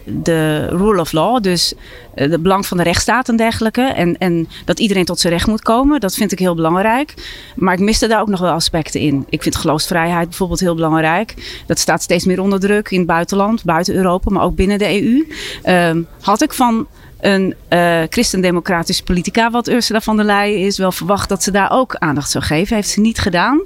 [0.04, 1.42] de rule of law.
[1.42, 1.74] Dus
[2.14, 3.82] uh, de belang van de rechtsstaat en dergelijke.
[3.82, 6.00] En, en dat iedereen tot zijn recht moet komen.
[6.00, 7.14] Dat vind ik heel belangrijk.
[7.56, 9.26] Maar ik miste daar ook nog wel aspecten in.
[9.28, 11.62] Ik vind geloofsvrijheid bijvoorbeeld heel belangrijk.
[11.66, 15.02] Dat staat steeds meer onder druk in het buitenland, buiten Europa, maar ook binnen de
[15.02, 15.26] EU.
[16.20, 16.86] had ik van
[17.24, 21.70] een uh, christendemocratische politica, wat Ursula van der Leyen is, wel verwacht dat ze daar
[21.70, 22.76] ook aandacht zou geven.
[22.76, 23.62] Heeft ze niet gedaan.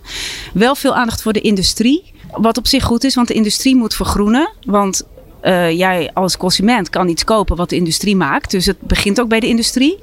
[0.52, 2.12] Wel veel aandacht voor de industrie.
[2.32, 4.50] Wat op zich goed is, want de industrie moet vergroenen.
[4.64, 5.06] Want
[5.42, 8.50] uh, jij als consument kan iets kopen wat de industrie maakt.
[8.50, 9.98] Dus het begint ook bij de industrie.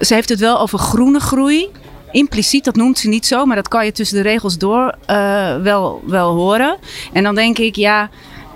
[0.00, 1.68] Ze heeft het wel over groene groei.
[2.12, 5.56] Impliciet, dat noemt ze niet zo, maar dat kan je tussen de regels door uh,
[5.56, 6.76] wel, wel horen.
[7.12, 8.10] En dan denk ik, ja,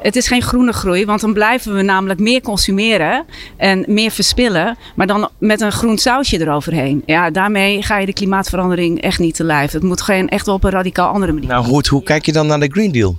[0.05, 3.25] het is geen groene groei, want dan blijven we namelijk meer consumeren
[3.57, 7.03] en meer verspillen, maar dan met een groen sausje eroverheen.
[7.07, 9.73] Ja, daarmee ga je de klimaatverandering echt niet te lijf.
[9.73, 11.49] Het moet gewoon echt wel op een radicaal andere manier.
[11.49, 13.17] Nou goed, hoe kijk je dan naar de Green Deal?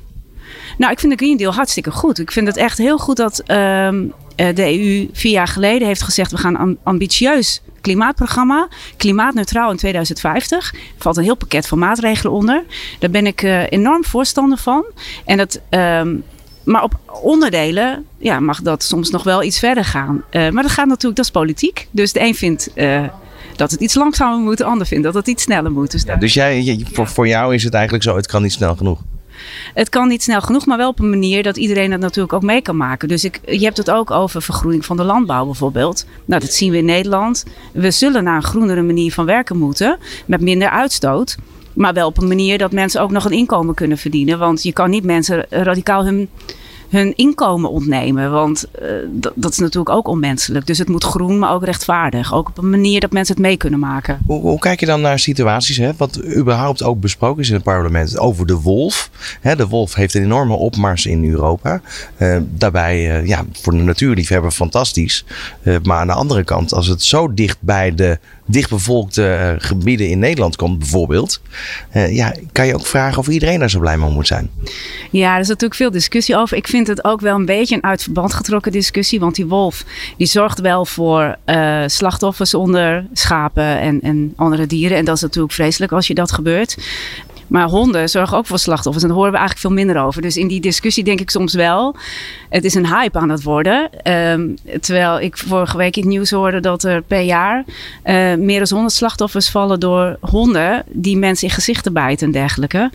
[0.77, 2.19] Nou, ik vind de Green Deal hartstikke goed.
[2.19, 6.31] Ik vind het echt heel goed dat um, de EU vier jaar geleden heeft gezegd:
[6.31, 8.67] we gaan een ambitieus klimaatprogramma,
[8.97, 10.73] klimaatneutraal in 2050.
[10.73, 12.63] Er valt een heel pakket van maatregelen onder.
[12.99, 14.85] Daar ben ik uh, enorm voorstander van.
[15.25, 15.61] En dat.
[15.69, 16.23] Um,
[16.65, 20.23] maar op onderdelen ja, mag dat soms nog wel iets verder gaan.
[20.31, 21.87] Uh, maar dat gaat natuurlijk, dat is politiek.
[21.91, 23.03] Dus de een vindt uh,
[23.55, 25.91] dat het iets langzamer moet, de ander vindt dat het iets sneller moet.
[25.91, 28.51] Dus, ja, dus jij, je, voor, voor jou is het eigenlijk zo, het kan niet
[28.51, 29.01] snel genoeg.
[29.73, 32.41] Het kan niet snel genoeg, maar wel op een manier dat iedereen het natuurlijk ook
[32.41, 33.07] mee kan maken.
[33.07, 36.05] Dus ik, je hebt het ook over vergroening van de landbouw bijvoorbeeld.
[36.25, 37.45] Nou, dat zien we in Nederland.
[37.71, 41.37] We zullen naar een groenere manier van werken moeten, met minder uitstoot.
[41.75, 44.39] Maar wel op een manier dat mensen ook nog een inkomen kunnen verdienen.
[44.39, 46.29] Want je kan niet mensen radicaal hun,
[46.89, 48.31] hun inkomen ontnemen.
[48.31, 48.89] Want uh,
[49.35, 50.67] dat, is natuurlijk ook onmenselijk.
[50.67, 52.33] Dus het moet groen, maar ook rechtvaardig.
[52.33, 54.19] Ook op een manier dat mensen het mee kunnen maken.
[54.25, 57.63] Hoe, hoe kijk je dan naar situaties, hè, wat überhaupt ook besproken is in het
[57.63, 59.09] parlement, over de wolf?
[59.41, 61.81] Hè, de wolf heeft een enorme opmars in Europa.
[62.17, 65.25] Uh, daarbij, uh, ja, voor de natuurliefhebber fantastisch.
[65.83, 70.55] maar aan de andere kant, als het zo dicht bij de dichtbevolkte gebieden in Nederland
[70.55, 71.41] komt, bijvoorbeeld,
[72.09, 74.49] ja, kan je ook vragen of iedereen daar zo blij mee moet zijn.
[75.11, 76.57] Ja, er is natuurlijk veel discussie over.
[76.57, 79.19] Ik vind het ook wel een beetje een uit verband getrokken discussie.
[79.19, 79.83] Want die wolf
[80.17, 84.97] die zorgt wel voor uh, slachtoffers onder schapen en, en andere dieren.
[84.97, 86.77] En dat is natuurlijk vreselijk als je dat gebeurt.
[87.47, 89.03] Maar honden zorgen ook voor slachtoffers.
[89.03, 90.21] En daar horen we eigenlijk veel minder over.
[90.21, 91.95] Dus in die discussie denk ik soms wel.
[92.49, 93.89] Het is een hype aan het worden.
[94.11, 97.63] Um, terwijl ik vorige week in het nieuws hoorde dat er per jaar
[98.05, 102.91] uh, meer dan 100 slachtoffers vallen door honden die mensen in gezichten bijten en dergelijke.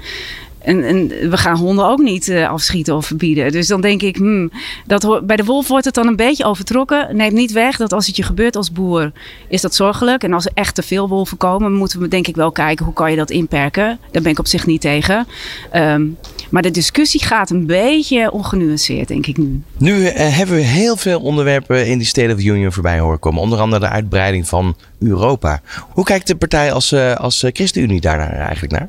[0.62, 3.52] En, en, we gaan honden ook niet uh, afschieten of verbieden.
[3.52, 4.50] Dus dan denk ik, hmm,
[4.86, 7.16] dat bij de wolf wordt het dan een beetje overtrokken.
[7.16, 9.12] Neemt niet weg dat als het je gebeurt als boer,
[9.48, 10.22] is dat zorgelijk.
[10.22, 12.94] En als er echt te veel wolven komen, moeten we denk ik wel kijken hoe
[12.94, 13.98] kan je dat inperken.
[14.10, 15.26] Daar ben ik op zich niet tegen.
[15.74, 16.18] Um,
[16.50, 19.62] maar de discussie gaat een beetje ongenuanceerd, denk ik nu.
[19.76, 23.18] Nu uh, hebben we heel veel onderwerpen in die State of the Union voorbij horen
[23.18, 23.42] komen.
[23.42, 25.60] Onder andere de uitbreiding van Europa.
[25.88, 28.88] Hoe kijkt de partij als, uh, als ChristenUnie daar eigenlijk naar?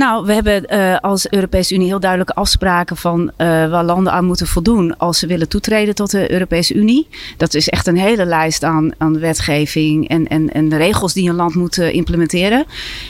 [0.00, 4.24] Nou, we hebben uh, als Europese Unie heel duidelijke afspraken van uh, waar landen aan
[4.24, 7.08] moeten voldoen als ze willen toetreden tot de Europese Unie.
[7.36, 11.28] Dat is echt een hele lijst aan, aan wetgeving en, en, en de regels die
[11.28, 12.64] een land moet uh, implementeren.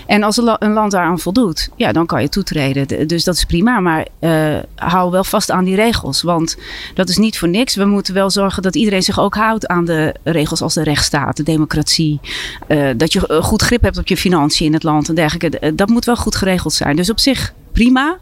[0.06, 3.08] En als een, een, land daaraan voldoet, ja, dan kan je toetreden.
[3.08, 4.06] Dus dat is prima, maar
[4.74, 6.22] hou wel vast aan die regels.
[6.22, 6.56] Want
[6.94, 7.74] dat is niet voor niks.
[7.74, 11.36] We moeten wel zorgen dat iedereen zich ook houdt aan de regels als de rechtsstaat,
[11.36, 12.20] de democratie.
[12.96, 15.74] dat je goed grip hebt op je financiën in het land en dergelijke.
[15.74, 16.79] Dat moet wel goed geregeld zijn.
[16.94, 18.18] Dus op zich prima,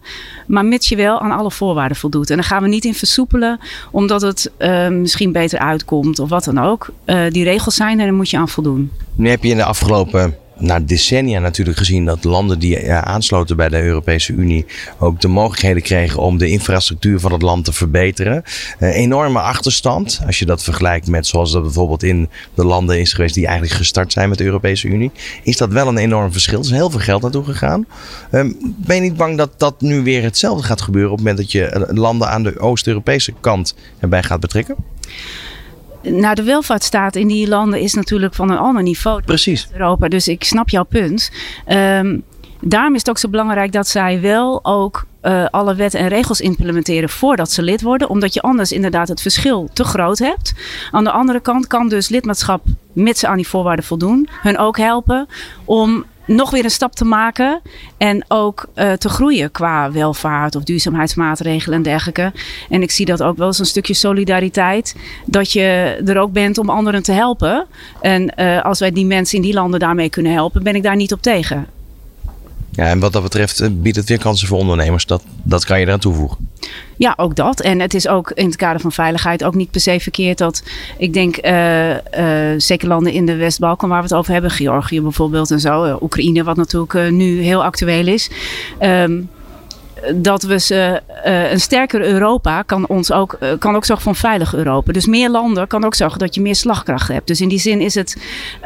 [0.46, 2.30] maar mits je wel aan alle voorwaarden voldoet.
[2.30, 6.44] En dan gaan we niet in versoepelen omdat het uh, misschien beter uitkomt of wat
[6.44, 6.90] dan ook.
[7.06, 8.90] Uh, die regels zijn en daar moet je aan voldoen.
[9.14, 13.68] Nu heb je in de afgelopen na decennia natuurlijk gezien dat landen die aansloten bij
[13.68, 14.66] de Europese Unie
[14.98, 18.42] ook de mogelijkheden kregen om de infrastructuur van het land te verbeteren.
[18.80, 23.12] Uh, enorme achterstand, als je dat vergelijkt met zoals dat bijvoorbeeld in de landen is
[23.12, 25.10] geweest die eigenlijk gestart zijn met de Europese Unie,
[25.42, 26.58] is dat wel een enorm verschil.
[26.58, 27.86] Er is heel veel geld naartoe gegaan.
[28.30, 31.44] Uh, ben je niet bang dat dat nu weer hetzelfde gaat gebeuren op het moment
[31.44, 34.76] dat je eh, landen aan de Oost-Europese kant erbij gaat betrekken?
[36.10, 39.22] Nou, de welvaartsstaat in die landen is natuurlijk van een ander niveau.
[39.22, 39.68] Precies.
[39.72, 41.30] Europa, dus ik snap jouw punt.
[41.68, 42.22] Um,
[42.60, 46.40] daarom is het ook zo belangrijk dat zij wel ook uh, alle wetten en regels
[46.40, 48.08] implementeren voordat ze lid worden.
[48.08, 50.54] Omdat je anders inderdaad het verschil te groot hebt.
[50.90, 54.76] Aan de andere kant kan dus lidmaatschap, mits ze aan die voorwaarden voldoen, hun ook
[54.76, 55.26] helpen
[55.64, 57.60] om nog weer een stap te maken.
[57.96, 62.32] En ook uh, te groeien qua welvaart of duurzaamheidsmaatregelen en dergelijke.
[62.68, 64.96] En ik zie dat ook wel als een stukje solidariteit.
[65.26, 65.62] Dat je
[66.06, 67.66] er ook bent om anderen te helpen.
[68.00, 70.96] En uh, als wij die mensen in die landen daarmee kunnen helpen, ben ik daar
[70.96, 71.77] niet op tegen.
[72.78, 75.06] Ja, en wat dat betreft eh, biedt het weer kansen voor ondernemers.
[75.06, 76.36] Dat, dat kan je eraan toevoegen.
[76.96, 77.60] Ja, ook dat.
[77.60, 80.62] En het is ook in het kader van veiligheid ook niet per se verkeerd dat
[80.98, 81.98] ik denk, uh, uh,
[82.56, 86.44] zeker landen in de West-Balkan waar we het over hebben, Georgië bijvoorbeeld en zo, Oekraïne,
[86.44, 88.30] wat natuurlijk nu heel actueel is.
[88.80, 89.30] Um,
[90.14, 94.12] dat we ze, uh, een sterker Europa kan, ons ook, uh, kan ook zorgen voor
[94.12, 94.92] een veilig Europa.
[94.92, 97.26] Dus meer landen kan ook zorgen dat je meer slagkracht hebt.
[97.26, 98.16] Dus in die zin is het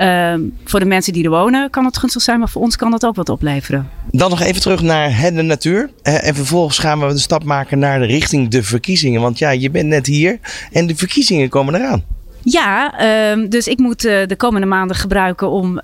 [0.01, 2.91] uh, voor de mensen die er wonen, kan het gunstig zijn, maar voor ons kan
[2.91, 3.91] dat ook wat opleveren.
[4.11, 5.91] Dan nog even terug naar de natuur.
[6.03, 9.20] en vervolgens gaan we de stap maken naar de richting de verkiezingen.
[9.20, 10.39] Want ja, je bent net hier
[10.72, 12.05] en de verkiezingen komen eraan.
[12.45, 12.93] Ja,
[13.36, 15.80] uh, dus ik moet uh, de komende maanden gebruiken om uh,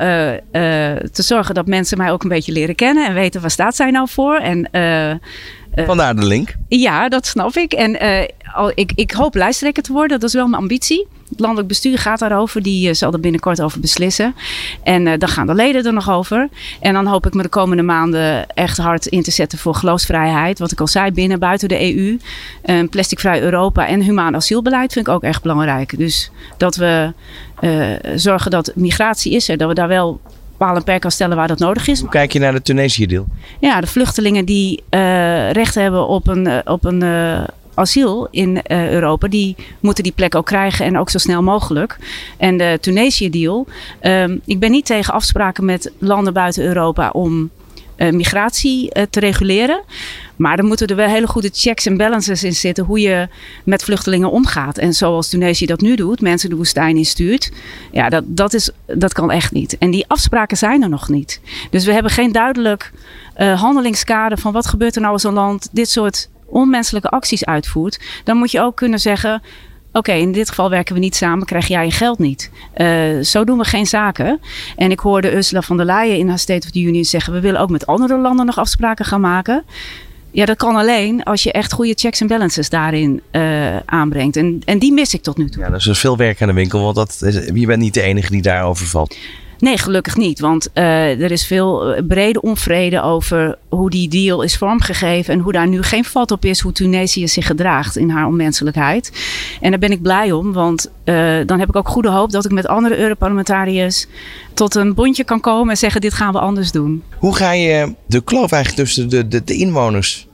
[1.13, 3.91] te zorgen dat mensen mij ook een beetje leren kennen en weten waar staat zij
[3.91, 4.37] nou voor.
[4.37, 4.71] En,
[5.87, 6.55] Vandaar de link.
[6.69, 7.73] Ja, dat snap ik.
[7.73, 7.99] En
[8.55, 11.07] al, ik, ik hoop lijsttrekker te worden, dat is wel mijn ambitie.
[11.29, 12.63] Het landelijk bestuur gaat daarover.
[12.63, 14.35] Die zal er binnenkort over beslissen.
[14.83, 16.49] En uh, dan gaan de leden er nog over.
[16.81, 20.59] En dan hoop ik me de komende maanden echt hard in te zetten voor geloofsvrijheid.
[20.59, 22.19] Wat ik al zei, binnen, buiten de EU.
[22.65, 25.99] Uh, plasticvrij Europa en humaan asielbeleid vind ik ook echt belangrijk.
[25.99, 27.13] Dus dat we
[27.61, 29.57] uh, zorgen dat migratie is er.
[29.57, 30.21] Dat we daar wel
[30.59, 32.01] paal en perk kan stellen waar dat nodig is.
[32.01, 33.27] Hoe kijk je naar de Tunesië-deal?
[33.61, 34.83] Ja, de vluchtelingen die
[35.53, 37.03] recht hebben op een, op een
[37.79, 41.99] asiel in uh, Europa, die moeten die plek ook krijgen en ook zo snel mogelijk.
[42.37, 43.67] En de Tunesië-deal.
[44.03, 47.58] Um, ik ben niet tegen afspraken met landen buiten Europa om uh,
[47.99, 49.83] migratie uh, te reguleren.
[50.37, 53.29] Maar er moeten er wel hele goede checks en balances in zitten hoe je
[53.65, 54.79] met vluchtelingen omgaat.
[54.79, 57.53] En zoals Tunesië dat nu doet, mensen de woestijn instuurt.
[57.93, 59.79] Ja, dat, dat, is, dat kan echt niet.
[59.79, 61.41] En die afspraken zijn er nog niet.
[61.71, 62.93] Dus we hebben geen duidelijk
[63.39, 68.01] uh, handelingskader van wat gebeurt er nou als een land dit soort onmenselijke acties uitvoert,
[68.25, 69.43] dan moet je ook kunnen zeggen.
[69.93, 72.51] Oké, in dit geval werken we niet samen, krijg jij je geld niet.
[72.77, 74.41] Uh, zo doen we geen zaken.
[74.77, 77.41] En ik hoorde Ursula von der Leyen in haar State of the Union zeggen: we
[77.41, 79.65] willen ook met andere landen nog afspraken gaan maken.
[80.31, 84.37] Ja, dat kan alleen als je echt goede checks en balances daarin uh, aanbrengt.
[84.37, 85.63] En, en die mis ik tot nu toe.
[85.63, 87.19] Ja, er is dus veel werk aan de winkel, want dat
[87.55, 89.17] je bent niet de enige die daarover valt.
[89.59, 90.41] Nee, gelukkig niet.
[90.41, 95.35] Want uh, er is veel eh, brede onvrede over hoe die deal is vormgegeven.
[95.35, 99.13] En hoe daar nu geen vat op is hoe Tunesië zich gedraagt in haar onmenselijkheid.
[99.61, 100.53] En daar ben ik blij om.
[100.53, 104.07] Want uh, dan heb ik ook goede hoop dat ik met andere Europarlementariërs
[104.55, 107.03] tot een bondje kan komen en zeggen: dit gaan we anders doen.
[107.19, 110.27] Hoe ga je de kloof eigenlijk tussen de, de, de inwoners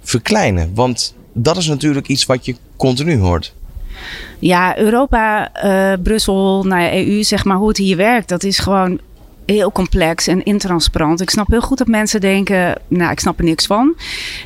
[0.00, 0.70] verkleinen?
[0.74, 3.54] Want dat is natuurlijk iets wat je continu hoort.
[4.38, 8.58] Ja, Europa, uh, Brussel, nou ja, EU, zeg maar hoe het hier werkt, dat is
[8.58, 9.00] gewoon
[9.46, 11.20] heel complex en intransparant.
[11.20, 13.94] Ik snap heel goed dat mensen denken, nou, ik snap er niks van.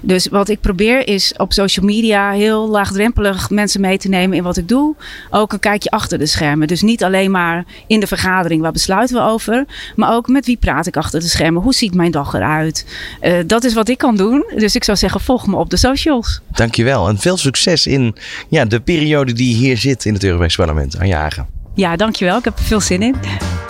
[0.03, 4.43] Dus wat ik probeer is op social media heel laagdrempelig mensen mee te nemen in
[4.43, 4.95] wat ik doe.
[5.31, 6.69] Ook een kijkje achter de schermen.
[6.69, 9.65] Dus niet alleen maar in de vergadering, waar besluiten we over.
[9.97, 11.63] Maar ook met wie praat ik achter de schermen?
[11.63, 12.87] Hoe ziet mijn dag eruit?
[13.23, 14.45] Uh, dat is wat ik kan doen.
[14.57, 16.41] Dus ik zou zeggen, volg me op de socials.
[16.53, 18.15] Dankjewel en veel succes in
[18.49, 20.99] ja, de periode die hier zit in het Europese parlement.
[20.99, 21.56] Aan jagen.
[21.77, 22.39] Ja, dankjewel.
[22.39, 23.14] Ik heb er veel zin in.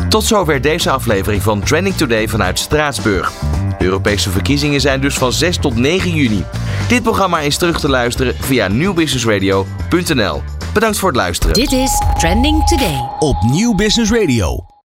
[0.09, 3.33] Tot zover deze aflevering van Trending Today vanuit Straatsburg.
[3.79, 6.45] De Europese verkiezingen zijn dus van 6 tot 9 juni.
[6.89, 10.43] Dit programma is terug te luisteren via nieuwbusinessradio.nl.
[10.75, 11.55] Bedankt voor het luisteren.
[11.55, 13.09] Dit is Trending Today.
[13.19, 14.76] Op Nieuw Business Radio.